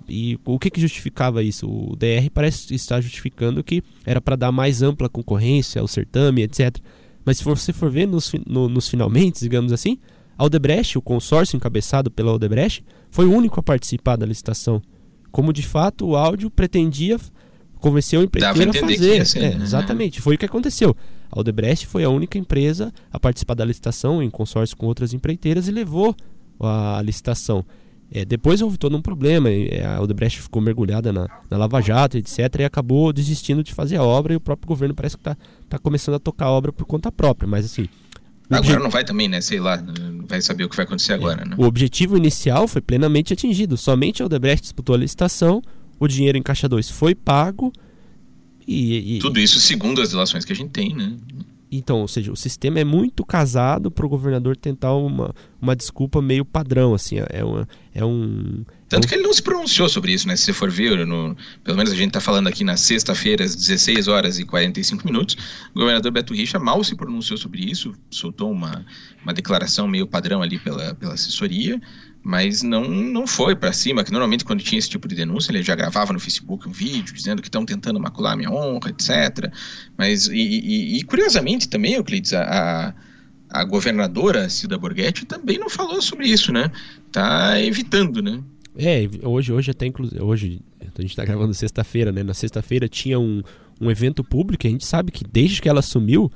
E 0.07 0.37
o 0.45 0.59
que, 0.59 0.69
que 0.69 0.81
justificava 0.81 1.41
isso? 1.41 1.67
O 1.67 1.95
DR 1.95 2.29
parece 2.33 2.73
estar 2.75 3.01
justificando 3.01 3.63
que 3.63 3.83
era 4.05 4.21
para 4.21 4.35
dar 4.35 4.51
mais 4.51 4.81
ampla 4.81 5.09
concorrência 5.09 5.81
ao 5.81 5.87
certame, 5.87 6.43
etc. 6.43 6.77
Mas 7.23 7.37
se 7.37 7.43
você 7.43 7.73
for 7.73 7.89
ver 7.89 8.07
nos, 8.07 8.31
no, 8.45 8.69
nos 8.69 8.87
finalmente, 8.87 9.39
digamos 9.39 9.71
assim, 9.71 9.97
a 10.37 10.43
Odebrecht, 10.43 10.97
o 10.97 11.01
consórcio 11.01 11.55
encabeçado 11.55 12.11
pela 12.11 12.33
Odebrecht, 12.33 12.83
foi 13.09 13.25
o 13.25 13.31
único 13.33 13.59
a 13.59 13.63
participar 13.63 14.15
da 14.17 14.25
licitação. 14.25 14.81
Como 15.31 15.53
de 15.53 15.63
fato 15.63 16.07
o 16.07 16.15
áudio 16.15 16.49
pretendia 16.49 17.17
convencer 17.79 18.19
o 18.19 18.23
empreiteiro 18.23 18.71
a 18.71 18.73
fazer. 18.73 19.37
É, 19.37 19.55
né? 19.55 19.63
Exatamente, 19.63 20.21
foi 20.21 20.35
o 20.35 20.37
que 20.37 20.45
aconteceu. 20.45 20.95
A 21.31 21.39
Odebrecht 21.39 21.87
foi 21.87 22.03
a 22.03 22.09
única 22.09 22.37
empresa 22.37 22.91
a 23.11 23.19
participar 23.19 23.53
da 23.53 23.65
licitação 23.65 24.21
em 24.21 24.29
consórcio 24.29 24.75
com 24.75 24.85
outras 24.85 25.13
empreiteiras 25.13 25.67
e 25.67 25.71
levou 25.71 26.15
a 26.59 27.01
licitação. 27.03 27.65
É, 28.11 28.23
depois 28.23 28.61
houve 28.61 28.77
todo 28.77 28.95
um 28.95 29.01
problema, 29.01 29.49
a 29.95 30.01
Odebrecht 30.01 30.41
ficou 30.41 30.61
mergulhada 30.61 31.11
na, 31.11 31.27
na, 31.49 31.57
Lava 31.57 31.81
Jato, 31.81 32.17
etc., 32.17 32.39
e 32.59 32.63
acabou 32.63 33.11
desistindo 33.11 33.63
de 33.63 33.73
fazer 33.73 33.97
a 33.97 34.03
obra, 34.03 34.33
e 34.33 34.35
o 34.35 34.39
próprio 34.39 34.67
governo 34.67 34.93
parece 34.93 35.17
que 35.17 35.21
está 35.21 35.35
tá 35.67 35.79
começando 35.79 36.15
a 36.15 36.19
tocar 36.19 36.45
a 36.45 36.51
obra 36.51 36.71
por 36.71 36.85
conta 36.85 37.11
própria, 37.11 37.47
mas 37.47 37.65
assim... 37.65 37.89
Agora 38.49 38.79
não 38.79 38.89
vai 38.89 39.03
também, 39.03 39.27
né? 39.27 39.41
Sei 39.41 39.59
lá, 39.59 39.83
vai 40.27 40.41
saber 40.41 40.63
o 40.65 40.69
que 40.69 40.75
vai 40.75 40.85
acontecer 40.85 41.13
é, 41.13 41.15
agora, 41.15 41.45
né? 41.45 41.55
O 41.57 41.63
objetivo 41.63 42.15
inicial 42.17 42.67
foi 42.67 42.81
plenamente 42.81 43.33
atingido, 43.33 43.77
somente 43.77 44.21
a 44.21 44.25
Odebrecht 44.25 44.61
disputou 44.63 44.95
a 44.95 44.97
licitação, 44.97 45.61
o 45.99 46.07
dinheiro 46.07 46.37
em 46.37 46.43
caixa 46.43 46.67
2 46.67 46.89
foi 46.89 47.15
pago, 47.15 47.71
e, 48.67 49.17
e, 49.17 49.19
Tudo 49.19 49.39
isso 49.39 49.59
segundo 49.59 50.01
as 50.01 50.11
relações 50.11 50.43
que 50.43 50.51
a 50.51 50.55
gente 50.55 50.71
tem, 50.71 50.95
né? 50.95 51.15
Então, 51.77 52.01
ou 52.01 52.07
seja, 52.07 52.31
o 52.31 52.35
sistema 52.35 52.79
é 52.79 52.83
muito 52.83 53.25
casado 53.25 53.91
para 53.91 54.05
o 54.05 54.09
governador 54.09 54.55
tentar 54.55 54.93
uma, 54.93 55.33
uma 55.61 55.75
desculpa 55.75 56.21
meio 56.21 56.45
padrão, 56.45 56.93
assim, 56.93 57.17
é, 57.29 57.43
uma, 57.43 57.67
é 57.93 58.05
um... 58.05 58.63
Tanto 58.87 59.03
é 59.03 59.05
um... 59.05 59.09
que 59.09 59.15
ele 59.15 59.23
não 59.23 59.33
se 59.33 59.41
pronunciou 59.41 59.89
sobre 59.89 60.13
isso, 60.13 60.27
né? 60.27 60.35
Se 60.35 60.45
você 60.45 60.53
for 60.53 60.71
ver, 60.71 61.05
no, 61.05 61.35
pelo 61.63 61.77
menos 61.77 61.91
a 61.91 61.95
gente 61.95 62.09
está 62.09 62.21
falando 62.21 62.47
aqui 62.47 62.63
na 62.63 62.77
sexta-feira, 62.77 63.43
às 63.43 63.55
16 63.55 64.07
horas 64.07 64.39
e 64.39 64.45
45 64.45 65.05
minutos, 65.05 65.35
o 65.75 65.79
governador 65.79 66.11
Beto 66.11 66.33
Richa 66.33 66.57
mal 66.57 66.83
se 66.83 66.95
pronunciou 66.95 67.37
sobre 67.37 67.61
isso, 67.69 67.93
soltou 68.09 68.51
uma, 68.51 68.85
uma 69.23 69.33
declaração 69.33 69.87
meio 69.87 70.07
padrão 70.07 70.41
ali 70.41 70.57
pela, 70.57 70.95
pela 70.95 71.13
assessoria, 71.13 71.81
mas 72.25 72.63
não, 72.63 72.89
não 72.89 73.27
foi 73.27 73.55
para 73.55 73.71
cima, 73.71 74.03
que 74.03 74.11
normalmente 74.11 74.43
quando 74.43 74.63
tinha 74.63 74.79
esse 74.79 74.89
tipo 74.89 75.07
de 75.07 75.13
denúncia, 75.13 75.51
ele 75.51 75.61
já 75.61 75.75
gravava 75.75 76.11
no 76.11 76.19
Facebook 76.19 76.67
um 76.67 76.71
vídeo 76.71 77.13
dizendo 77.13 77.39
que 77.39 77.47
estão 77.47 77.63
tentando 77.63 77.99
macular 77.99 78.35
minha 78.35 78.49
honra, 78.49 78.89
etc. 78.89 79.53
Mas, 79.95 80.25
e, 80.25 80.33
e, 80.33 80.97
e 80.97 81.03
curiosamente 81.03 81.69
também, 81.69 81.93
Euclides, 81.93 82.33
a, 82.33 82.95
a, 83.47 83.63
governadora 83.63 84.49
Cida 84.49 84.75
Borghetti 84.75 85.23
também 85.23 85.59
não 85.59 85.69
falou 85.69 86.01
sobre 86.01 86.27
isso, 86.27 86.51
né? 86.51 86.71
Tá 87.11 87.61
evitando, 87.61 88.23
né? 88.23 88.41
É, 88.75 89.07
hoje, 89.21 89.53
hoje 89.53 89.69
até 89.69 89.85
inclusive, 89.85 90.19
hoje, 90.19 90.61
a 90.81 91.01
gente 91.03 91.11
está 91.11 91.23
gravando 91.23 91.53
sexta-feira, 91.53 92.11
né? 92.11 92.23
Na 92.23 92.33
sexta-feira 92.33 92.89
tinha 92.89 93.19
um, 93.19 93.43
um 93.79 93.91
evento 93.91 94.23
público, 94.23 94.65
a 94.65 94.69
gente 94.71 94.83
sabe 94.83 95.11
que 95.11 95.23
desde 95.31 95.61
que 95.61 95.69
ela 95.69 95.79
assumiu, 95.79 96.31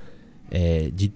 é, 0.51 0.91
de 0.93 1.11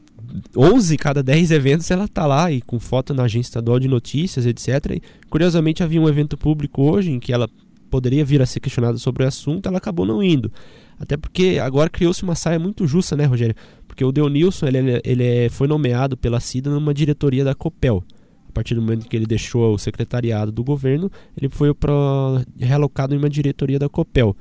11 0.55 0.97
cada 0.97 1.21
10 1.21 1.51
eventos 1.51 1.89
ela 1.91 2.07
tá 2.07 2.25
lá 2.25 2.51
e 2.51 2.61
com 2.61 2.79
foto 2.79 3.13
na 3.13 3.23
agência 3.23 3.49
estadual 3.49 3.79
de 3.79 3.87
notícias, 3.87 4.45
etc. 4.45 4.91
E, 4.95 5.01
curiosamente 5.29 5.83
havia 5.83 6.01
um 6.01 6.09
evento 6.09 6.37
público 6.37 6.81
hoje 6.81 7.11
em 7.11 7.19
que 7.19 7.31
ela 7.31 7.49
poderia 7.89 8.25
vir 8.25 8.41
a 8.41 8.45
ser 8.45 8.59
questionada 8.59 8.97
sobre 8.97 9.23
o 9.23 9.27
assunto, 9.27 9.67
ela 9.67 9.77
acabou 9.77 10.05
não 10.05 10.23
indo. 10.23 10.51
Até 10.99 11.15
porque 11.15 11.59
agora 11.61 11.89
criou-se 11.89 12.23
uma 12.23 12.33
saia 12.33 12.57
muito 12.57 12.87
justa, 12.87 13.15
né, 13.15 13.25
Rogério? 13.25 13.55
Porque 13.87 14.03
o 14.03 14.11
Deonilson, 14.11 14.67
ele, 14.67 14.77
ele, 14.77 15.01
ele 15.03 15.23
é, 15.23 15.49
foi 15.49 15.67
nomeado 15.67 16.17
pela 16.17 16.39
CIDA 16.39 16.71
numa 16.71 16.93
diretoria 16.93 17.43
da 17.43 17.53
COPEL. 17.53 18.03
A 18.49 18.51
partir 18.51 18.73
do 18.73 18.81
momento 18.81 19.07
que 19.07 19.15
ele 19.15 19.25
deixou 19.25 19.73
o 19.73 19.77
secretariado 19.77 20.51
do 20.51 20.63
governo, 20.63 21.11
ele 21.37 21.49
foi 21.49 21.73
pro, 21.73 22.41
realocado 22.59 23.13
em 23.13 23.17
uma 23.17 23.29
diretoria 23.29 23.77
da 23.77 23.89
COPEL. 23.89 24.35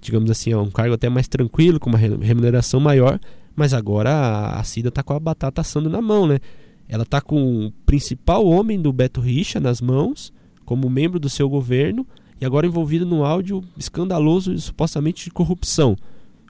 Digamos 0.00 0.30
assim, 0.30 0.52
é 0.52 0.56
um 0.56 0.70
cargo 0.70 0.94
até 0.94 1.08
mais 1.08 1.28
tranquilo, 1.28 1.78
com 1.78 1.90
uma 1.90 1.98
remuneração 1.98 2.80
maior, 2.80 3.20
mas 3.56 3.72
agora 3.72 4.50
a, 4.50 4.62
Cida 4.62 4.90
tá 4.90 5.02
com 5.02 5.14
a 5.14 5.18
batata 5.18 5.62
assando 5.62 5.88
na 5.88 6.02
mão, 6.02 6.26
né? 6.26 6.38
Ela 6.88 7.04
tá 7.04 7.20
com 7.20 7.66
o 7.66 7.72
principal 7.84 8.46
homem 8.46 8.80
do 8.80 8.92
Beto 8.92 9.20
Richa 9.20 9.58
nas 9.58 9.80
mãos, 9.80 10.32
como 10.64 10.90
membro 10.90 11.18
do 11.18 11.28
seu 11.28 11.48
governo, 11.48 12.06
e 12.40 12.44
agora 12.44 12.66
envolvida 12.66 13.04
num 13.04 13.24
áudio 13.24 13.64
escandaloso 13.76 14.52
e 14.52 14.60
supostamente 14.60 15.24
de 15.24 15.30
corrupção. 15.30 15.96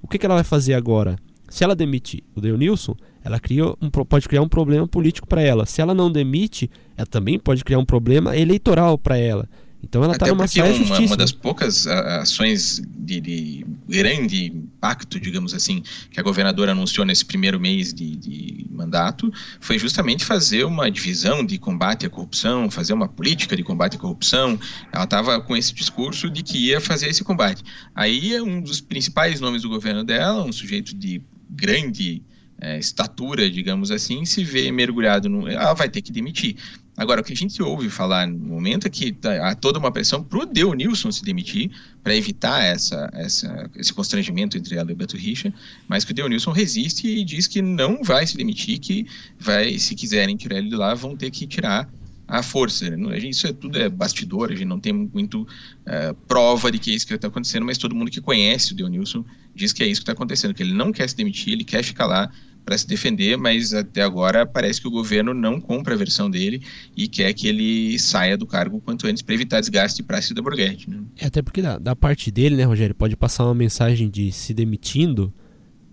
O 0.02 0.08
que, 0.08 0.18
que 0.18 0.26
ela 0.26 0.34
vai 0.34 0.44
fazer 0.44 0.74
agora? 0.74 1.16
Se 1.48 1.62
ela 1.62 1.76
demitir 1.76 2.24
o 2.34 2.40
Deonilson, 2.40 2.96
ela 3.22 3.38
cria 3.38 3.66
um, 3.80 3.88
pode 3.88 4.28
criar 4.28 4.42
um 4.42 4.48
problema 4.48 4.86
político 4.86 5.28
para 5.28 5.40
ela. 5.40 5.64
Se 5.64 5.80
ela 5.80 5.94
não 5.94 6.10
demite, 6.10 6.68
ela 6.96 7.06
também 7.06 7.38
pode 7.38 7.64
criar 7.64 7.78
um 7.78 7.84
problema 7.84 8.36
eleitoral 8.36 8.98
para 8.98 9.16
ela. 9.16 9.48
Então 9.82 10.02
ela 10.02 10.14
está 10.14 10.26
numa 10.26 10.48
saia 10.48 10.74
uma, 10.74 10.98
uma 10.98 11.16
das 11.16 11.30
poucas 11.32 11.86
ações 11.86 12.82
de, 12.84 13.20
de, 13.20 13.66
grande 13.88 14.46
impacto, 14.46 15.20
digamos 15.20 15.54
assim, 15.54 15.82
que 16.10 16.18
a 16.18 16.22
governadora 16.22 16.72
anunciou 16.72 17.06
nesse 17.06 17.24
primeiro 17.24 17.60
mês 17.60 17.94
de, 17.94 18.16
de, 18.16 18.66
mandato 18.70 19.32
foi 19.60 19.78
justamente 19.78 20.24
fazer 20.24 20.64
uma 20.64 20.90
divisão 20.90 21.44
de 21.44 21.56
combate 21.56 22.04
à 22.04 22.10
corrupção, 22.10 22.70
fazer 22.70 22.92
uma 22.92 23.08
política 23.08 23.56
de 23.56 23.62
combate 23.62 23.96
à 23.96 23.98
corrupção. 23.98 24.58
Ela 24.92 25.04
estava 25.04 25.40
com 25.40 25.56
esse 25.56 25.72
discurso 25.72 26.28
de 26.28 26.42
que 26.42 26.58
ia 26.58 26.80
fazer 26.80 27.08
esse 27.08 27.22
combate. 27.22 27.62
Aí 27.94 28.40
um 28.40 28.60
dos 28.60 28.80
principais 28.80 29.40
nomes 29.40 29.62
do 29.62 29.68
governo 29.68 30.04
dela, 30.04 30.44
um 30.44 30.52
sujeito 30.52 30.94
de 30.94 31.22
grande 31.48 32.22
é, 32.60 32.78
estatura, 32.78 33.48
digamos 33.50 33.90
assim, 33.90 34.24
se 34.24 34.42
vê 34.42 34.70
mergulhado 34.72 35.28
no. 35.28 35.48
Ela 35.48 35.74
vai 35.74 35.88
ter 35.88 36.02
que 36.02 36.12
demitir. 36.12 36.56
Agora, 36.96 37.20
o 37.20 37.24
que 37.24 37.32
a 37.32 37.36
gente 37.36 37.62
ouve 37.62 37.90
falar 37.90 38.26
no 38.26 38.38
momento 38.38 38.86
é 38.86 38.90
que 38.90 39.12
tá, 39.12 39.50
há 39.50 39.54
toda 39.54 39.78
uma 39.78 39.92
pressão 39.92 40.24
para 40.24 40.38
o 40.38 40.46
Deu 40.46 40.72
Nilson 40.72 41.12
se 41.12 41.22
demitir, 41.22 41.70
para 42.02 42.16
evitar 42.16 42.62
essa, 42.62 43.10
essa, 43.12 43.70
esse 43.76 43.92
constrangimento 43.92 44.56
entre 44.56 44.76
ela 44.76 44.90
e 44.90 44.94
o 44.94 44.96
Beto 44.96 45.16
Richa, 45.16 45.52
mas 45.86 46.04
que 46.04 46.12
o 46.12 46.14
Deu 46.14 46.26
Nilson 46.26 46.52
resiste 46.52 47.06
e 47.06 47.22
diz 47.22 47.46
que 47.46 47.60
não 47.60 48.02
vai 48.02 48.26
se 48.26 48.36
demitir, 48.36 48.78
que 48.78 49.06
vai, 49.38 49.78
se 49.78 49.94
quiserem 49.94 50.36
tirar 50.36 50.56
ele 50.56 50.70
de 50.70 50.76
lá, 50.76 50.94
vão 50.94 51.14
ter 51.14 51.30
que 51.30 51.46
tirar 51.46 51.86
a 52.26 52.42
força. 52.42 52.86
Isso 53.18 53.46
é 53.46 53.52
tudo 53.52 53.78
é 53.78 53.88
bastidor, 53.88 54.50
a 54.50 54.54
gente 54.54 54.64
não 54.64 54.80
tem 54.80 54.92
muito 54.92 55.42
uh, 55.42 56.14
prova 56.26 56.72
de 56.72 56.78
que 56.78 56.90
é 56.90 56.94
isso 56.94 57.06
que 57.06 57.14
está 57.14 57.28
acontecendo, 57.28 57.66
mas 57.66 57.78
todo 57.78 57.94
mundo 57.94 58.10
que 58.10 58.20
conhece 58.20 58.72
o 58.72 58.76
Deonilson 58.76 59.24
diz 59.54 59.72
que 59.72 59.82
é 59.82 59.86
isso 59.86 60.00
que 60.00 60.04
está 60.04 60.12
acontecendo, 60.12 60.54
que 60.54 60.62
ele 60.62 60.74
não 60.74 60.92
quer 60.92 61.08
se 61.08 61.16
demitir, 61.16 61.52
ele 61.52 61.64
quer 61.64 61.82
ficar 61.82 62.06
lá 62.06 62.30
para 62.66 62.76
se 62.76 62.86
defender, 62.86 63.38
mas 63.38 63.72
até 63.72 64.02
agora 64.02 64.44
parece 64.44 64.80
que 64.80 64.88
o 64.88 64.90
governo 64.90 65.32
não 65.32 65.60
compra 65.60 65.94
a 65.94 65.96
versão 65.96 66.28
dele 66.28 66.60
e 66.96 67.06
quer 67.06 67.32
que 67.32 67.46
ele 67.46 67.96
saia 67.96 68.36
do 68.36 68.44
cargo 68.44 68.80
quanto 68.80 69.06
antes 69.06 69.22
para 69.22 69.36
evitar 69.36 69.60
desgaste 69.60 70.02
para 70.02 70.20
Cida 70.20 70.42
Borghetti. 70.42 70.90
Né? 70.90 70.98
É, 71.16 71.26
até 71.26 71.40
porque 71.42 71.62
da, 71.62 71.78
da, 71.78 71.94
parte 71.94 72.28
dele, 72.28 72.56
né, 72.56 72.64
Rogério, 72.64 72.92
pode 72.92 73.16
passar 73.16 73.44
uma 73.44 73.54
mensagem 73.54 74.10
de 74.10 74.32
se 74.32 74.52
demitindo, 74.52 75.32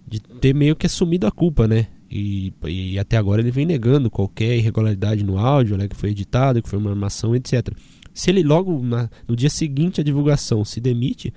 de 0.07 0.19
ter 0.19 0.55
meio 0.55 0.75
que 0.75 0.87
assumido 0.87 1.27
a 1.27 1.31
culpa, 1.31 1.67
né? 1.67 1.85
E, 2.09 2.51
e 2.65 2.97
até 2.97 3.17
agora 3.17 3.41
ele 3.41 3.51
vem 3.51 3.65
negando 3.65 4.09
qualquer 4.09 4.57
irregularidade 4.57 5.23
no 5.23 5.37
áudio, 5.37 5.77
né, 5.77 5.87
que 5.87 5.95
foi 5.95 6.09
editado, 6.09 6.61
que 6.61 6.69
foi 6.69 6.79
uma 6.79 6.89
armação, 6.89 7.35
etc. 7.35 7.69
Se 8.13 8.31
ele 8.31 8.41
logo 8.41 8.83
na, 8.83 9.09
no 9.27 9.35
dia 9.35 9.49
seguinte 9.49 10.01
à 10.01 10.03
divulgação 10.03 10.65
se 10.65 10.81
demite, 10.81 11.31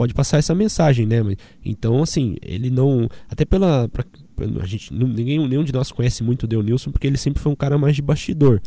pode 0.00 0.14
passar 0.14 0.38
essa 0.38 0.54
mensagem, 0.54 1.04
né? 1.04 1.18
Então, 1.62 2.02
assim, 2.02 2.36
ele 2.40 2.70
não. 2.70 3.06
Até 3.28 3.44
pela. 3.44 3.86
Pra, 3.86 4.02
a 4.60 4.66
gente, 4.66 4.92
ninguém, 4.92 5.46
nenhum 5.46 5.64
de 5.64 5.72
nós 5.72 5.90
conhece 5.92 6.22
muito 6.22 6.44
o 6.44 6.46
Deonilson 6.46 6.90
porque 6.90 7.06
ele 7.06 7.16
sempre 7.16 7.42
foi 7.42 7.50
um 7.52 7.56
cara 7.56 7.78
mais 7.78 7.96
de 7.96 8.02
bastidor. 8.02 8.60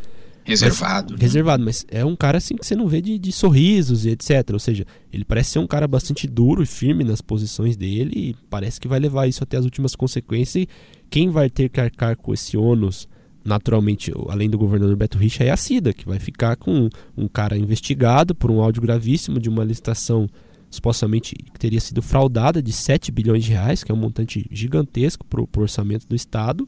Reservado. 0.46 1.14
Mas, 1.14 1.20
né? 1.20 1.26
Reservado, 1.26 1.64
mas 1.64 1.86
é 1.90 2.04
um 2.04 2.16
cara 2.16 2.38
assim 2.38 2.56
que 2.56 2.66
você 2.66 2.76
não 2.76 2.88
vê 2.88 3.02
de, 3.02 3.18
de, 3.18 3.32
sorrisos 3.32 4.06
e 4.06 4.10
etc. 4.10 4.50
Ou 4.52 4.60
seja, 4.60 4.86
ele 5.12 5.24
parece 5.24 5.52
ser 5.52 5.60
um 5.60 5.68
cara 5.68 5.88
bastante 5.88 6.28
duro 6.28 6.62
e 6.62 6.66
firme 6.66 7.04
nas 7.04 7.22
posições 7.22 7.78
dele 7.78 8.14
e 8.16 8.36
parece 8.50 8.80
que 8.80 8.88
vai 8.88 9.00
levar 9.00 9.28
isso 9.28 9.44
até 9.44 9.58
as 9.58 9.64
últimas 9.64 9.96
consequências. 9.96 10.64
E 10.64 10.70
quem 11.10 11.30
vai 11.30 11.50
ter 11.50 11.70
que 11.70 11.80
arcar 11.80 12.18
com 12.18 12.34
esse 12.34 12.58
ônus, 12.58 13.08
naturalmente, 13.44 14.12
além 14.28 14.50
do 14.50 14.58
governador 14.58 14.96
Beto 14.98 15.18
Richa, 15.18 15.44
é 15.46 15.50
a 15.50 15.58
CIDA, 15.58 15.94
que 15.94 16.06
vai 16.06 16.20
ficar 16.20 16.58
com 16.58 16.90
um 17.16 17.28
cara 17.28 17.58
investigado 17.58 18.36
por 18.36 18.52
um 18.52 18.62
áudio 18.62 18.82
gravíssimo 18.82 19.40
de 19.40 19.48
uma 19.48 19.64
licitação 19.64 20.28
supostamente 20.74 21.36
teria 21.60 21.80
sido 21.80 22.02
fraudada 22.02 22.62
de 22.62 22.74
7 22.74 23.12
bilhões 23.12 23.44
de 23.44 23.52
reais, 23.52 23.84
que 23.84 23.92
é 23.92 23.96
um 23.96 23.98
montante 23.98 24.48
gigantesco 24.52 25.26
para 25.26 25.42
o 25.42 25.48
orçamento 25.58 26.08
do 26.08 26.16
Estado, 26.16 26.68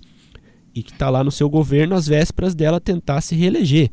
e 0.73 0.83
que 0.83 0.91
está 0.91 1.09
lá 1.09 1.23
no 1.23 1.31
seu 1.31 1.49
governo 1.49 1.95
às 1.95 2.05
vésperas 2.05 2.53
dela 2.53 2.79
tentar 2.79 3.21
se 3.21 3.33
reeleger. 3.35 3.89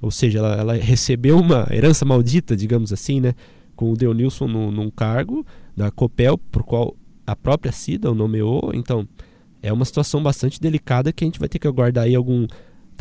Ou 0.00 0.10
seja, 0.10 0.38
ela, 0.38 0.54
ela 0.54 0.74
recebeu 0.74 1.38
uma 1.38 1.66
herança 1.70 2.04
maldita, 2.04 2.56
digamos 2.56 2.92
assim, 2.92 3.20
né, 3.20 3.34
com 3.74 3.92
o 3.92 3.96
Deonilson 3.96 4.46
no, 4.46 4.70
num 4.70 4.90
cargo 4.90 5.44
da 5.76 5.90
COPEL, 5.90 6.38
por 6.38 6.62
qual 6.62 6.96
a 7.26 7.34
própria 7.34 7.72
Cida 7.72 8.10
o 8.10 8.14
nomeou. 8.14 8.70
Então, 8.74 9.08
é 9.62 9.72
uma 9.72 9.84
situação 9.84 10.22
bastante 10.22 10.60
delicada 10.60 11.12
que 11.12 11.24
a 11.24 11.26
gente 11.26 11.38
vai 11.38 11.48
ter 11.48 11.58
que 11.58 11.66
aguardar 11.66 12.04
aí 12.04 12.14
algum 12.14 12.46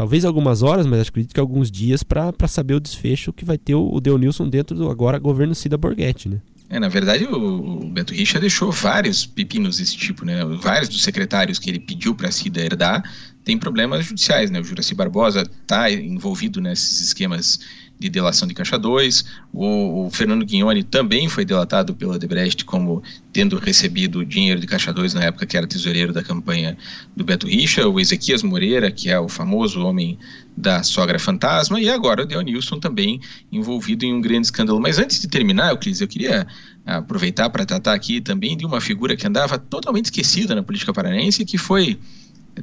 talvez 0.01 0.25
algumas 0.25 0.63
horas, 0.63 0.87
mas 0.87 1.07
acredito 1.07 1.31
que 1.31 1.39
alguns 1.39 1.69
dias 1.69 2.01
para 2.01 2.47
saber 2.47 2.73
o 2.73 2.79
desfecho 2.79 3.31
que 3.31 3.45
vai 3.45 3.55
ter 3.55 3.75
o, 3.75 3.99
Deonilson 3.99 4.49
dentro 4.49 4.75
do 4.75 4.89
agora 4.89 5.19
governo 5.19 5.53
Cida 5.53 5.77
Borghetti, 5.77 6.27
né? 6.27 6.39
É, 6.69 6.79
na 6.79 6.87
verdade, 6.87 7.25
o, 7.25 7.87
Beto 7.87 8.11
Richa 8.11 8.39
deixou 8.39 8.71
vários 8.71 9.27
pepinos 9.27 9.77
desse 9.77 9.95
tipo, 9.95 10.25
né? 10.25 10.43
Vários 10.59 10.89
dos 10.89 11.03
secretários 11.03 11.59
que 11.59 11.69
ele 11.69 11.79
pediu 11.79 12.15
para 12.15 12.31
Cida 12.31 12.61
herdar 12.61 13.03
têm 13.43 13.59
problemas 13.59 14.03
judiciais, 14.03 14.49
né? 14.49 14.59
O 14.59 14.63
Juraci 14.63 14.95
Barbosa 14.95 15.43
está 15.43 15.91
envolvido 15.91 16.59
nesses 16.59 16.99
esquemas 16.99 17.59
de 18.01 18.09
delação 18.09 18.47
de 18.47 18.55
Caixa 18.55 18.79
2. 18.79 19.25
O, 19.53 20.07
o 20.07 20.09
Fernando 20.09 20.43
Guignoni 20.43 20.81
também 20.81 21.29
foi 21.29 21.45
delatado 21.45 21.93
pela 21.93 22.17
Debrecht 22.17 22.65
como 22.65 23.03
tendo 23.31 23.57
recebido 23.57 24.25
dinheiro 24.25 24.59
de 24.59 24.65
Caixa 24.65 24.91
2 24.91 25.13
na 25.13 25.25
época 25.25 25.45
que 25.45 25.55
era 25.55 25.67
tesoureiro 25.67 26.11
da 26.11 26.23
campanha 26.23 26.75
do 27.15 27.23
Beto 27.23 27.45
Richa. 27.45 27.87
O 27.87 27.99
Ezequias 27.99 28.41
Moreira, 28.41 28.89
que 28.91 29.11
é 29.11 29.19
o 29.19 29.29
famoso 29.29 29.81
homem 29.81 30.17
da 30.57 30.81
sogra 30.81 31.19
fantasma. 31.19 31.79
E 31.79 31.91
agora 31.91 32.23
o 32.23 32.25
Deonilson 32.25 32.79
também 32.79 33.21
envolvido 33.51 34.03
em 34.03 34.13
um 34.15 34.19
grande 34.19 34.47
escândalo. 34.47 34.81
Mas 34.81 34.97
antes 34.97 35.21
de 35.21 35.27
terminar, 35.27 35.69
Euclides, 35.69 36.01
eu 36.01 36.07
queria 36.07 36.47
aproveitar 36.83 37.51
para 37.51 37.67
tratar 37.67 37.93
aqui 37.93 38.19
também 38.19 38.57
de 38.57 38.65
uma 38.65 38.81
figura 38.81 39.15
que 39.15 39.27
andava 39.27 39.59
totalmente 39.59 40.05
esquecida 40.05 40.55
na 40.55 40.63
política 40.63 40.91
paranaense, 40.91 41.45
que 41.45 41.59
foi 41.59 41.99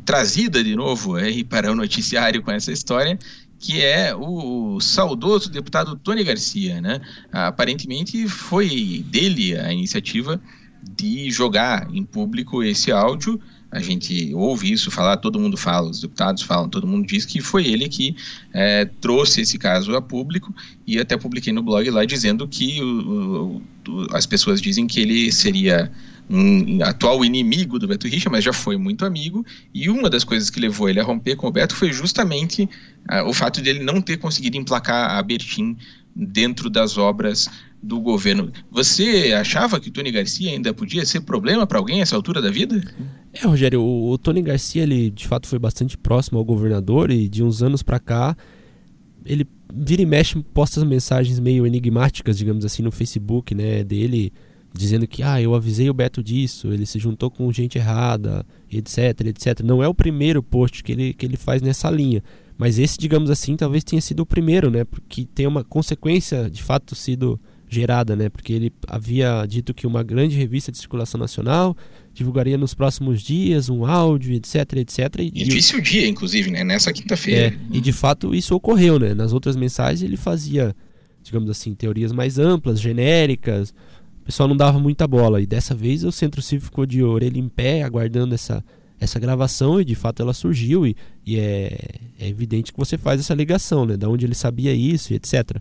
trazida 0.05 0.63
de 0.63 0.77
novo 0.77 1.17
aí 1.17 1.43
para 1.43 1.71
o 1.71 1.75
noticiário 1.75 2.43
com 2.43 2.51
essa 2.51 2.71
história, 2.71 3.19
que 3.59 3.83
é 3.83 4.15
o 4.15 4.79
saudoso 4.81 5.51
deputado 5.51 5.97
Tony 5.97 6.23
Garcia, 6.23 6.81
né? 6.81 7.01
Aparentemente 7.33 8.29
foi 8.29 9.05
dele 9.09 9.59
a 9.59 9.73
iniciativa 9.73 10.41
de 10.83 11.31
jogar 11.31 11.89
em 11.93 12.05
público 12.05 12.63
esse 12.63 12.93
áudio. 12.93 13.41
A 13.71 13.81
gente 13.81 14.33
ouve 14.35 14.73
isso 14.73 14.91
falar, 14.91 15.19
todo 15.19 15.39
mundo 15.39 15.57
fala, 15.57 15.91
os 15.91 16.01
deputados 16.01 16.43
falam, 16.43 16.71
todo 16.71 16.87
mundo 16.87 17.07
diz 17.07 17.27
que 17.27 17.41
foi 17.43 17.67
ele 17.67 17.89
que 17.89 18.17
é, 18.55 18.87
trouxe 18.87 19.43
esse 19.43 19.59
caso 19.59 19.95
a 19.95 20.01
público 20.01 20.55
e 20.87 20.99
até 20.99 21.19
publiquei 21.19 21.53
no 21.53 21.63
blog 21.63 21.91
lá 21.91 22.05
dizendo 22.05 22.49
que 22.49 22.81
o, 22.81 22.87
o, 22.87 23.63
as 24.13 24.27
pessoas 24.27 24.61
dizem 24.61 24.87
que 24.87 25.01
ele 25.01 25.33
seria 25.33 25.91
um 26.31 26.83
atual 26.83 27.25
inimigo 27.25 27.79
do 27.79 27.89
Beto 27.89 28.07
Richa, 28.07 28.29
mas 28.29 28.45
já 28.45 28.53
foi 28.53 28.77
muito 28.77 29.05
amigo, 29.05 29.45
e 29.73 29.89
uma 29.89 30.11
das 30.11 30.25
coisas 30.25 30.51
que 30.51 30.61
levou 30.61 30.89
ele 30.89 31.01
a 31.01 31.05
romper 31.05 31.37
com 31.37 31.47
o 31.47 31.51
Beto 31.51 31.75
foi 31.75 31.91
justamente 31.93 32.69
uh, 33.11 33.27
o 33.27 33.33
fato 33.33 33.63
de 33.63 33.71
ele 33.71 33.83
não 33.83 34.01
ter 34.01 34.19
conseguido 34.19 34.57
emplacar 34.57 35.13
a 35.13 35.23
Bertin 35.23 35.77
dentro 36.15 36.69
das 36.69 36.99
obras 36.99 37.49
do 37.83 38.01
governo. 38.01 38.53
Você 38.71 39.33
achava 39.39 39.79
que 39.81 39.91
Tony 39.91 40.11
Garcia 40.11 40.51
ainda 40.51 40.75
podia 40.75 41.07
ser 41.07 41.21
problema 41.21 41.67
para 41.67 41.79
alguém 41.79 41.99
nessa 41.99 42.17
altura 42.17 42.43
da 42.43 42.51
vida? 42.51 42.83
É, 43.33 43.47
Rogério, 43.47 43.81
o, 43.81 44.11
o 44.11 44.19
Tony 44.19 44.43
Garcia, 44.43 44.83
ele 44.83 45.11
de 45.11 45.27
fato 45.27 45.47
foi 45.47 45.59
bastante 45.59 45.97
próximo 45.97 46.39
ao 46.39 46.45
governador 46.45 47.11
e 47.11 47.29
de 47.29 47.43
uns 47.43 47.63
anos 47.63 47.83
para 47.83 48.01
cá, 48.01 48.37
ele 49.25 49.47
vira 49.73 50.03
e 50.03 50.07
mexe, 50.07 50.41
posta 50.55 50.85
mensagens 50.85 51.39
meio 51.39 51.67
enigmáticas, 51.67 52.39
digamos 52.39 52.65
assim, 52.65 52.83
no 52.83 52.91
Facebook, 52.91 53.55
né, 53.55 53.85
dele, 53.85 54.33
dizendo 54.73 55.07
que 55.07 55.23
ah, 55.23 55.41
eu 55.41 55.55
avisei 55.55 55.89
o 55.91 55.95
Beto 55.95 56.23
disso, 56.23 56.73
ele 56.73 56.87
se 56.87 56.99
juntou 56.99 57.31
com 57.31 57.51
gente 57.53 57.79
errada, 57.79 58.45
etc, 58.71 59.21
etc. 59.27 59.61
Não 59.65 59.83
é 59.83 59.89
o 59.89 59.95
primeiro 59.95 60.43
post 60.43 60.83
que 60.83 60.93
ele, 60.93 61.13
que 61.13 61.27
ele 61.27 61.37
faz 61.37 61.63
nessa 61.63 61.91
linha. 61.91 62.23
Mas 62.57 62.79
esse, 62.79 62.99
digamos 62.99 63.31
assim, 63.31 63.57
talvez 63.57 63.85
tenha 63.85 64.03
sido 64.03 64.21
o 64.21 64.27
primeiro, 64.27 64.71
né? 64.71 64.85
Porque 64.85 65.25
tem 65.25 65.47
uma 65.47 65.63
consequência 65.63 66.51
de 66.51 66.63
fato 66.63 66.95
sido 66.95 67.41
gerada, 67.69 68.17
né? 68.17 68.29
Porque 68.29 68.53
ele 68.53 68.73
havia 68.87 69.45
dito 69.47 69.75
que 69.75 69.87
uma 69.87 70.03
grande 70.03 70.37
revista 70.37 70.73
de 70.73 70.79
circulação 70.79 71.21
nacional 71.21 71.77
divulgaria 72.13 72.59
nos 72.59 72.75
próximos 72.75 73.23
dias 73.23 73.69
um 73.69 73.85
áudio, 73.85 74.35
etc, 74.35 74.73
etc. 74.77 74.99
E, 75.19 75.27
e 75.27 75.45
disse 75.45 75.77
o 75.77 75.83
dia, 75.83 76.07
inclusive, 76.09 76.51
né? 76.51 76.65
Nessa 76.65 76.93
quinta-feira. 76.93 77.55
É, 77.55 77.59
e 77.71 77.81
de 77.81 77.93
fato 77.93 78.35
isso 78.35 78.55
ocorreu, 78.55 78.99
né? 78.99 79.15
Nas 79.15 79.33
outras 79.33 79.57
mensagens 79.57 80.03
ele 80.03 80.17
fazia, 80.17 80.75
digamos 81.23 81.51
assim, 81.51 81.75
teorias 81.75 82.13
mais 82.13 82.39
amplas, 82.39 82.81
genéricas, 82.81 83.73
pessoal 84.29 84.47
não 84.47 84.57
dava 84.57 84.79
muita 84.79 85.07
bola. 85.07 85.41
E 85.41 85.47
dessa 85.47 85.75
vez 85.75 86.05
o 86.05 86.13
Centro 86.13 86.43
Cívico 86.43 86.67
ficou 86.67 86.85
de 86.85 87.03
orelha 87.03 87.39
em 87.39 87.49
pé, 87.49 87.83
aguardando 87.83 88.35
essa, 88.35 88.63
essa 89.01 89.19
gravação, 89.19 89.81
e 89.81 89.85
de 89.87 89.95
fato 89.95 90.21
ela 90.21 90.35
surgiu. 90.35 90.87
E, 90.87 90.95
e 91.25 91.39
é, 91.39 91.79
é, 92.21 92.29
evidente 92.29 92.71
que 92.71 92.79
você 92.79 92.99
faz 92.99 93.21
essa 93.21 93.35
ligação, 93.35 93.87
né? 93.87 93.97
Da 93.97 94.07
onde 94.07 94.27
ele 94.27 94.35
sabia 94.35 94.75
isso 94.75 95.15
e 95.15 95.17
etc. 95.17 95.57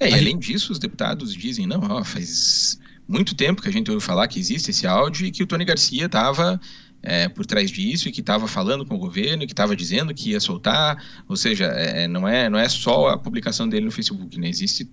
É, 0.00 0.10
e 0.10 0.14
além 0.14 0.38
disso, 0.38 0.72
os 0.72 0.78
deputados 0.78 1.34
dizem: 1.34 1.66
não, 1.66 1.80
ó, 1.80 2.04
faz 2.04 2.78
muito 3.06 3.34
tempo 3.34 3.62
que 3.62 3.68
a 3.68 3.72
gente 3.72 3.90
ouviu 3.90 4.00
falar 4.00 4.28
que 4.28 4.38
existe 4.38 4.70
esse 4.70 4.86
áudio 4.86 5.26
e 5.26 5.30
que 5.30 5.42
o 5.42 5.46
Tony 5.46 5.64
Garcia 5.64 6.06
estava. 6.06 6.60
É, 7.00 7.28
por 7.28 7.46
trás 7.46 7.70
disso 7.70 8.08
e 8.08 8.12
que 8.12 8.18
estava 8.18 8.48
falando 8.48 8.84
com 8.84 8.96
o 8.96 8.98
governo 8.98 9.44
e 9.44 9.46
que 9.46 9.52
estava 9.52 9.76
dizendo 9.76 10.12
que 10.12 10.30
ia 10.30 10.40
soltar, 10.40 11.00
ou 11.28 11.36
seja, 11.36 11.66
é, 11.66 12.08
não 12.08 12.26
é 12.26 12.50
não 12.50 12.58
é 12.58 12.68
só 12.68 13.10
a 13.10 13.16
publicação 13.16 13.68
dele 13.68 13.86
no 13.86 13.92
Facebook, 13.92 14.36
né? 14.36 14.48
Existe 14.48 14.90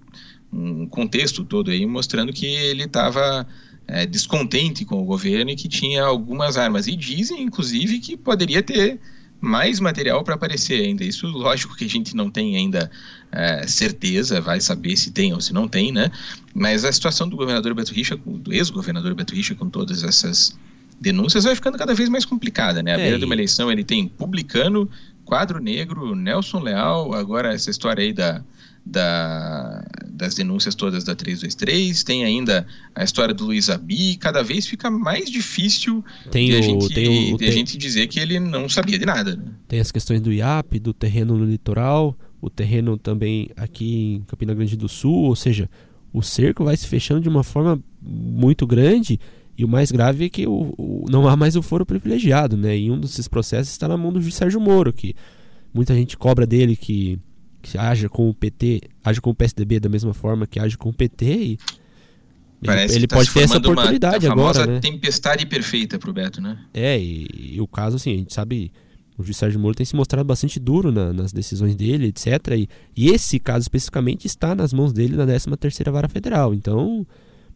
um 0.54 0.86
contexto 0.86 1.44
todo 1.44 1.72
aí 1.72 1.84
mostrando 1.84 2.32
que 2.32 2.46
ele 2.46 2.84
estava 2.84 3.48
é, 3.88 4.06
descontente 4.06 4.86
com 4.86 5.02
o 5.02 5.06
governo 5.06 5.52
e 5.52 5.56
que 5.56 5.68
tinha 5.68 6.04
algumas 6.04 6.58
armas. 6.58 6.88
E 6.88 6.96
dizem, 6.96 7.42
inclusive, 7.42 8.00
que 8.00 8.18
poderia 8.18 8.64
ter 8.64 9.00
mais 9.42 9.80
material 9.80 10.24
para 10.24 10.36
aparecer 10.36 10.84
ainda. 10.84 11.04
Isso, 11.04 11.28
lógico 11.28 11.76
que 11.76 11.86
a 11.86 11.90
gente 11.90 12.16
não 12.16 12.30
tem 12.30 12.56
ainda 12.56 12.90
é, 13.32 13.68
certeza, 13.68 14.42
vai 14.42 14.60
saber 14.60 14.96
se 14.98 15.12
tem 15.12 15.34
ou 15.34 15.42
se 15.42 15.54
não 15.54 15.68
tem, 15.68 15.92
né? 15.92 16.12
Mas 16.54 16.86
a 16.86 16.92
situação 16.92 17.28
do 17.28 17.36
governador 17.36 17.74
Beto 17.74 17.94
Richa, 17.94 18.18
do 18.26 18.54
ex-governador 18.54 19.14
Beto 19.14 19.36
Richa, 19.36 19.56
com 19.56 19.70
todas 19.70 20.04
essas 20.04 20.58
denúncias, 21.00 21.44
vai 21.44 21.56
ficando 21.56 21.78
cada 21.78 21.94
vez 21.94 22.10
mais 22.10 22.26
complicada, 22.26 22.82
né? 22.82 22.94
A 22.94 23.00
é, 23.00 23.04
beira 23.04 23.20
de 23.20 23.26
uma 23.26 23.36
eleição 23.36 23.72
ele 23.72 23.84
tem 23.84 24.08
publicano, 24.08 24.90
quadro 25.26 25.60
negro, 25.60 26.16
Nelson 26.16 26.60
Leal, 26.60 27.14
agora 27.14 27.54
essa 27.54 27.70
história 27.70 28.04
aí 28.04 28.14
da 28.14 28.44
da, 28.86 29.84
das 30.08 30.36
denúncias 30.36 30.76
todas 30.76 31.04
da 31.04 31.16
323, 31.16 32.04
tem 32.04 32.24
ainda 32.24 32.68
a 32.94 33.04
história 33.04 33.34
do 33.34 33.46
Luiz 33.46 33.70
Abi, 33.70 34.16
cada 34.18 34.44
vez 34.44 34.68
fica 34.68 34.92
mais 34.92 35.30
difícil 35.30 36.06
tem 36.30 36.50
de, 36.50 36.56
o, 36.56 36.60
a, 36.60 36.62
gente, 36.62 36.94
tem 36.94 37.34
o, 37.34 37.38
de 37.38 37.38
tem... 37.38 37.50
a 37.50 37.52
gente 37.52 37.78
dizer 37.78 38.08
que 38.08 38.20
ele 38.20 38.40
não 38.40 38.70
sabia 38.70 39.00
de 39.00 39.06
nada. 39.06 39.36
Né? 39.36 39.44
Tem 39.68 39.80
as 39.80 39.92
questões 39.92 40.22
do 40.22 40.32
IAP, 40.32 40.80
do 40.80 40.94
terreno 40.94 41.36
no 41.36 41.46
litoral, 41.46 42.16
o 42.40 42.50
terreno 42.50 42.98
também 42.98 43.50
aqui 43.58 44.16
em 44.16 44.22
Campina 44.22 44.54
Grande 44.54 44.78
do 44.78 44.88
Sul, 44.88 45.24
ou 45.24 45.36
seja, 45.36 45.68
o 46.14 46.22
cerco 46.22 46.64
vai 46.64 46.78
se 46.78 46.88
fechando 46.88 47.22
de 47.22 47.30
uma 47.30 47.44
forma 47.44 47.82
muito 48.02 48.68
grande 48.68 49.20
e 49.58 49.66
o 49.66 49.68
mais 49.68 49.92
grave 49.92 50.26
é 50.26 50.30
que 50.30 50.46
o, 50.46 50.74
o, 50.78 51.06
não 51.10 51.28
há 51.28 51.36
mais 51.36 51.56
o 51.56 51.62
foro 51.62 51.86
privilegiado, 51.86 52.56
né? 52.56 52.78
E 52.78 52.92
um 52.92 53.00
desses 53.00 53.28
processos 53.28 53.72
está 53.72 53.88
na 53.88 53.98
mão 53.98 54.12
do 54.12 54.22
Sérgio 54.32 54.60
Moro, 54.60 54.92
que 54.94 55.16
muita 55.74 55.96
gente 55.96 56.18
cobra 56.18 56.46
dele 56.46 56.76
que 56.76 57.18
que 57.66 57.78
haja 57.80 58.08
com 58.08 58.30
o 58.30 58.34
PT, 58.34 58.82
age 59.04 59.20
com 59.20 59.32
o 59.32 59.36
PSDB 59.36 59.80
da 59.80 59.90
mesma 59.90 60.14
forma 60.14 60.46
que 60.46 60.60
age 60.60 60.78
com 60.78 60.90
o 60.90 60.94
PT 60.94 61.26
e 61.26 61.58
Parece 62.64 62.94
ele, 62.94 63.02
ele 63.02 63.08
tá 63.08 63.16
pode 63.18 63.34
ter 63.34 63.42
essa 63.42 63.58
oportunidade 63.58 64.26
uma, 64.26 64.34
agora, 64.34 64.66
né? 64.66 64.80
tempestade 64.80 65.46
perfeita 65.46 66.00
pro 66.00 66.14
Beto, 66.14 66.42
né? 66.42 66.58
É, 66.74 66.98
e, 66.98 67.28
e, 67.56 67.62
o 67.62 67.68
caso 67.68 67.98
assim, 67.98 68.14
a 68.14 68.18
gente 68.18 68.34
sabe, 68.34 68.72
o 69.18 69.24
juiz 69.24 69.38
Sérgio 69.38 69.60
Moro 69.60 69.76
tem 69.76 69.86
se 69.86 69.96
mostrado 69.96 70.26
bastante 70.26 70.60
duro 70.60 70.92
na, 70.92 71.12
nas 71.12 71.32
decisões 71.32 71.76
dele, 71.76 72.08
etc. 72.08 72.28
E, 72.58 72.70
e, 72.96 73.10
esse 73.10 73.40
caso 73.40 73.62
especificamente 73.64 74.26
está 74.26 74.56
nas 74.56 74.74
mãos 74.74 74.94
dele 74.94 75.16
na 75.16 75.26
13 75.26 75.58
terceira 75.58 75.92
Vara 75.92 76.08
Federal. 76.08 76.54
Então, 76.54 77.06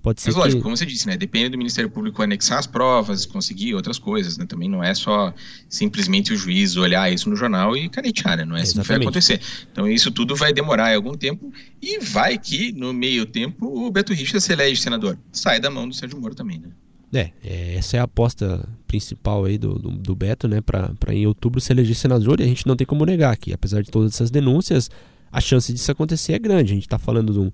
Pode 0.02 0.22
ser 0.22 0.30
Mas 0.30 0.36
lógico, 0.38 0.58
que... 0.58 0.64
como 0.64 0.78
você 0.78 0.86
disse, 0.86 1.06
né? 1.08 1.18
Depende 1.18 1.50
do 1.50 1.58
Ministério 1.58 1.90
Público 1.90 2.22
anexar 2.22 2.58
as 2.58 2.66
provas, 2.66 3.26
conseguir 3.26 3.76
outras 3.76 4.00
coisas, 4.00 4.38
né? 4.38 4.46
Também 4.46 4.70
não 4.70 4.82
é 4.82 4.94
só 4.94 5.34
simplesmente 5.68 6.32
o 6.32 6.38
juiz 6.38 6.78
olhar 6.78 7.12
isso 7.12 7.30
no 7.30 7.36
jornal 7.36 7.76
e 7.76 7.90
canetear, 7.90 8.38
né? 8.38 8.46
Não 8.46 8.56
é 8.56 8.62
assim 8.62 8.80
que 8.80 8.88
vai 8.88 8.98
acontecer. 8.98 9.42
Então 9.72 9.88
isso 9.88 10.10
tudo 10.10 10.38
vai 10.38 10.54
demorar 10.54 10.96
algum 10.96 11.16
tempo 11.16 11.52
e 11.82 12.00
vai 12.00 12.38
que, 12.38 12.72
no 12.72 12.94
meio 12.94 13.26
tempo, 13.26 13.66
o 13.66 13.92
Beto 13.92 14.14
Richa 14.14 14.40
se 14.40 14.54
elege 14.54 14.82
senador. 14.82 15.18
Sai 15.34 15.60
da 15.60 15.70
mão 15.70 15.88
do 15.88 15.94
Sérgio 15.94 16.20
Moro 16.20 16.34
também, 16.34 16.60
né? 16.60 16.70
É, 17.12 17.32
é 17.44 17.76
essa 17.76 17.98
é 17.98 18.00
a 18.00 18.04
aposta 18.04 18.70
principal 18.88 19.44
aí 19.44 19.58
do, 19.58 19.78
do, 19.78 19.90
do 19.90 20.16
Beto, 20.16 20.48
né? 20.48 20.62
Para 20.62 21.14
em 21.14 21.28
outubro 21.28 21.60
se 21.60 21.74
eleger 21.74 21.96
senador 21.96 22.40
e 22.40 22.44
a 22.44 22.48
gente 22.48 22.66
não 22.66 22.78
tem 22.78 22.88
como 22.88 23.04
negar 23.06 23.36
que, 23.36 23.52
apesar 23.52 23.82
de 23.82 23.92
todas 23.92 24.14
essas 24.14 24.32
denúncias, 24.32 24.90
a 25.30 25.42
chance 25.42 25.74
disso 25.74 25.92
acontecer 25.92 26.34
é 26.34 26.40
grande. 26.40 26.72
A 26.72 26.76
gente 26.76 26.86
está 26.86 26.98
falando 26.98 27.34
de 27.34 27.40
um 27.40 27.52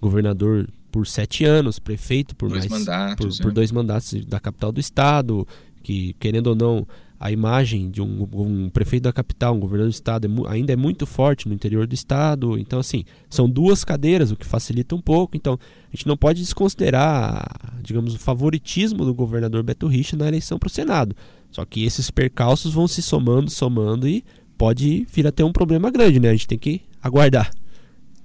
governador 0.00 0.66
por 0.92 1.06
sete 1.06 1.44
anos, 1.44 1.78
prefeito 1.78 2.36
por 2.36 2.50
dois 2.50 2.66
mais 2.68 2.80
mandatos, 2.80 3.38
por, 3.38 3.44
por, 3.44 3.50
é. 3.50 3.54
dois 3.54 3.72
mandatos 3.72 4.24
da 4.26 4.38
capital 4.38 4.70
do 4.70 4.78
estado, 4.78 5.48
que 5.82 6.14
querendo 6.20 6.48
ou 6.48 6.54
não 6.54 6.86
a 7.18 7.30
imagem 7.30 7.88
de 7.88 8.02
um, 8.02 8.28
um 8.34 8.68
prefeito 8.68 9.04
da 9.04 9.12
capital, 9.12 9.54
um 9.54 9.60
governador 9.60 9.90
do 9.90 9.94
estado 9.94 10.26
é, 10.26 10.52
ainda 10.52 10.72
é 10.72 10.76
muito 10.76 11.06
forte 11.06 11.48
no 11.48 11.54
interior 11.54 11.86
do 11.86 11.94
estado. 11.94 12.58
Então 12.58 12.78
assim, 12.78 13.04
são 13.30 13.48
duas 13.48 13.84
cadeiras, 13.84 14.30
o 14.30 14.36
que 14.36 14.44
facilita 14.44 14.94
um 14.94 15.00
pouco. 15.00 15.36
Então 15.36 15.54
a 15.54 15.96
gente 15.96 16.06
não 16.06 16.16
pode 16.16 16.40
desconsiderar, 16.40 17.48
digamos, 17.82 18.14
o 18.14 18.18
favoritismo 18.18 19.04
do 19.04 19.14
governador 19.14 19.62
Beto 19.62 19.86
Richa 19.86 20.16
na 20.16 20.28
eleição 20.28 20.58
para 20.58 20.66
o 20.66 20.70
Senado. 20.70 21.16
Só 21.50 21.64
que 21.64 21.84
esses 21.84 22.10
percalços 22.10 22.74
vão 22.74 22.86
se 22.86 23.00
somando, 23.00 23.50
somando 23.50 24.06
e 24.06 24.24
pode 24.58 25.06
vir 25.10 25.26
a 25.26 25.32
ter 25.32 25.44
um 25.44 25.52
problema 25.52 25.90
grande, 25.90 26.20
né? 26.20 26.28
A 26.28 26.32
gente 26.32 26.48
tem 26.48 26.58
que 26.58 26.82
aguardar. 27.02 27.50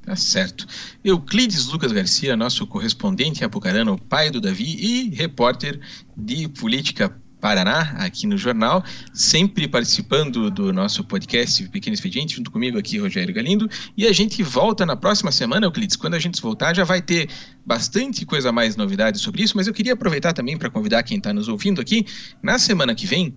Tá 0.08 0.16
certo. 0.16 0.66
Euclides 1.04 1.68
Lucas 1.68 1.92
Garcia, 1.92 2.38
nosso 2.38 2.66
correspondente 2.66 3.42
em 3.42 3.44
Apucarana, 3.44 3.92
o 3.92 4.02
pai 4.02 4.32
do 4.32 4.40
Davi 4.40 4.64
e 4.64 5.10
repórter 5.14 5.82
de 6.16 6.48
política 6.48 7.14
Paraná, 7.42 7.82
aqui 7.98 8.26
no 8.26 8.38
jornal, 8.38 8.82
sempre 9.14 9.68
participando 9.68 10.50
do 10.50 10.72
nosso 10.72 11.04
podcast 11.04 11.62
Pequeno 11.68 11.94
Expediente, 11.94 12.38
junto 12.38 12.50
comigo 12.50 12.80
aqui, 12.80 12.98
Rogério 12.98 13.36
Galindo. 13.36 13.70
E 13.98 14.08
a 14.08 14.14
gente 14.14 14.42
volta 14.42 14.86
na 14.86 14.96
próxima 14.96 15.30
semana, 15.30 15.66
Euclides. 15.66 15.98
Quando 15.98 16.14
a 16.14 16.20
gente 16.20 16.42
voltar, 16.42 16.74
já 16.74 16.86
vai 16.86 17.02
ter 17.02 17.30
bastante 17.66 18.26
coisa 18.26 18.50
mais 18.50 18.78
novidades 18.78 19.20
sobre 19.20 19.44
isso, 19.44 19.58
mas 19.58 19.68
eu 19.68 19.74
queria 19.74 19.92
aproveitar 19.92 20.32
também 20.32 20.58
para 20.58 20.70
convidar 20.70 21.04
quem 21.04 21.18
está 21.18 21.34
nos 21.34 21.50
ouvindo 21.50 21.82
aqui. 21.82 22.06
Na 22.42 22.58
semana 22.58 22.96
que 22.96 23.06
vem, 23.06 23.36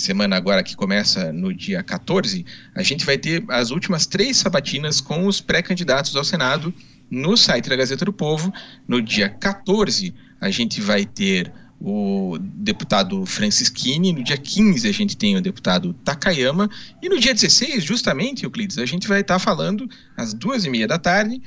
semana 0.00 0.36
agora 0.36 0.62
que 0.62 0.74
começa 0.74 1.32
no 1.32 1.52
dia 1.52 1.82
14, 1.82 2.44
a 2.74 2.82
gente 2.82 3.04
vai 3.04 3.18
ter 3.18 3.44
as 3.48 3.70
últimas 3.70 4.06
três 4.06 4.36
sabatinas 4.36 5.00
com 5.00 5.26
os 5.26 5.40
pré-candidatos 5.40 6.16
ao 6.16 6.24
Senado 6.24 6.72
no 7.10 7.36
site 7.36 7.68
da 7.68 7.76
Gazeta 7.76 8.04
do 8.04 8.12
Povo. 8.12 8.52
No 8.86 9.02
dia 9.02 9.28
14, 9.28 10.14
a 10.40 10.50
gente 10.50 10.80
vai 10.80 11.04
ter 11.04 11.52
o 11.80 12.36
deputado 12.38 13.24
Francisquini, 13.24 14.12
no 14.12 14.22
dia 14.22 14.36
15 14.36 14.86
a 14.86 14.92
gente 14.92 15.16
tem 15.16 15.36
o 15.36 15.40
deputado 15.40 15.94
Takayama, 16.04 16.68
e 17.02 17.08
no 17.08 17.18
dia 17.18 17.32
16, 17.32 17.82
justamente, 17.82 18.44
Euclides, 18.44 18.76
a 18.76 18.84
gente 18.84 19.08
vai 19.08 19.22
estar 19.22 19.38
falando 19.38 19.88
às 20.14 20.34
duas 20.34 20.64
e 20.66 20.70
meia 20.70 20.86
da 20.86 20.98
tarde 20.98 21.40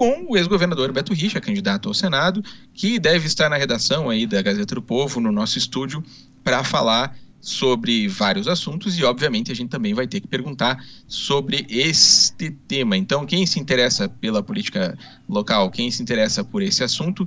com 0.00 0.26
o 0.30 0.36
ex-governador 0.36 0.92
Beto 0.92 1.12
Richa, 1.12 1.40
candidato 1.40 1.88
ao 1.88 1.94
Senado, 1.94 2.42
que 2.72 2.98
deve 2.98 3.26
estar 3.26 3.50
na 3.50 3.56
redação 3.56 4.08
aí 4.08 4.26
da 4.26 4.40
Gazeta 4.40 4.74
do 4.76 4.80
Povo, 4.80 5.20
no 5.20 5.30
nosso 5.30 5.58
estúdio, 5.58 6.02
para 6.42 6.64
falar 6.64 7.14
sobre 7.40 8.06
vários 8.06 8.46
assuntos 8.46 8.98
e, 8.98 9.04
obviamente, 9.04 9.50
a 9.50 9.54
gente 9.54 9.70
também 9.70 9.94
vai 9.94 10.06
ter 10.06 10.20
que 10.20 10.28
perguntar 10.28 10.84
sobre 11.08 11.66
este 11.68 12.50
tema. 12.50 12.96
Então, 12.96 13.24
quem 13.24 13.46
se 13.46 13.58
interessa 13.58 14.08
pela 14.08 14.42
política 14.42 14.96
local, 15.28 15.70
quem 15.70 15.90
se 15.90 16.02
interessa 16.02 16.44
por 16.44 16.62
esse 16.62 16.84
assunto, 16.84 17.26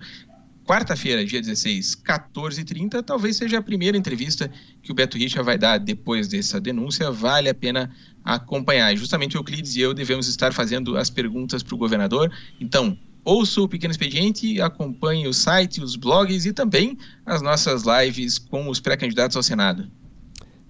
quarta-feira, 0.66 1.26
dia 1.26 1.42
16, 1.42 1.96
14h30, 1.96 3.04
talvez 3.04 3.38
seja 3.38 3.58
a 3.58 3.62
primeira 3.62 3.98
entrevista 3.98 4.50
que 4.82 4.92
o 4.92 4.96
Beto 4.96 5.18
Richa 5.18 5.42
vai 5.42 5.58
dar 5.58 5.78
depois 5.80 6.28
dessa 6.28 6.60
denúncia. 6.60 7.12
Vale 7.12 7.50
a 7.50 7.54
pena 7.54 7.92
acompanhar. 8.24 8.96
Justamente 8.96 9.36
o 9.36 9.40
Euclides 9.40 9.76
e 9.76 9.82
eu 9.82 9.94
devemos 9.94 10.28
estar 10.28 10.54
fazendo 10.54 10.96
as 10.96 11.10
perguntas 11.10 11.64
para 11.64 11.76
o 11.76 11.78
governador. 11.78 12.32
Então, 12.62 12.98
ouça 13.26 13.62
o 13.62 13.68
Pequeno 13.68 13.92
Expediente, 13.92 14.62
acompanhe 14.62 15.28
o 15.28 15.34
site, 15.34 15.82
os 15.82 15.96
blogs 15.96 16.46
e 16.46 16.54
também 16.54 16.98
as 17.26 17.42
nossas 17.42 17.84
lives 17.84 18.38
com 18.38 18.70
os 18.70 18.80
pré-candidatos 18.80 19.36
ao 19.36 19.44
Senado. 19.44 19.90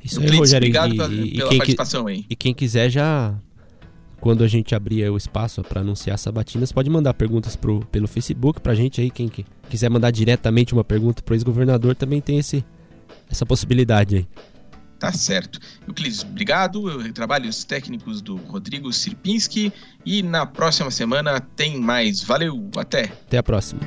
Isso 0.03 0.19
aí, 0.19 0.35
Rogério. 0.35 0.65
Obrigado 0.65 0.93
e, 0.93 0.97
pela, 0.97 1.13
e 1.13 1.31
quem, 1.49 1.57
participação 1.57 2.07
aí. 2.07 2.25
E 2.29 2.35
quem 2.35 2.53
quiser 2.53 2.89
já, 2.89 3.33
quando 4.19 4.43
a 4.43 4.47
gente 4.47 4.75
abrir 4.75 5.09
o 5.09 5.17
espaço 5.17 5.61
para 5.63 5.81
anunciar 5.81 6.17
sabatinas, 6.17 6.71
pode 6.71 6.89
mandar 6.89 7.13
perguntas 7.13 7.55
pro, 7.55 7.85
pelo 7.91 8.07
Facebook 8.07 8.59
pra 8.59 8.75
gente 8.75 8.99
aí. 8.99 9.09
Quem 9.09 9.29
que, 9.29 9.45
quiser 9.69 9.89
mandar 9.89 10.11
diretamente 10.11 10.73
uma 10.73 10.83
pergunta 10.83 11.21
pro 11.21 11.35
ex-governador 11.35 11.95
também 11.95 12.19
tem 12.19 12.37
esse, 12.37 12.63
essa 13.29 13.45
possibilidade 13.45 14.17
aí. 14.17 14.27
Tá 14.99 15.11
certo. 15.11 15.59
Euclides, 15.85 16.23
obrigado. 16.23 17.11
Trabalhos 17.11 17.65
técnicos 17.65 18.21
do 18.21 18.37
Rodrigo 18.37 18.91
Sirpinski. 18.93 19.73
E 20.05 20.23
na 20.23 20.45
próxima 20.45 20.89
semana 20.89 21.41
tem 21.41 21.77
mais. 21.77 22.23
Valeu, 22.23 22.69
até. 22.77 23.11
Até 23.27 23.37
a 23.37 23.43
próxima. 23.43 23.81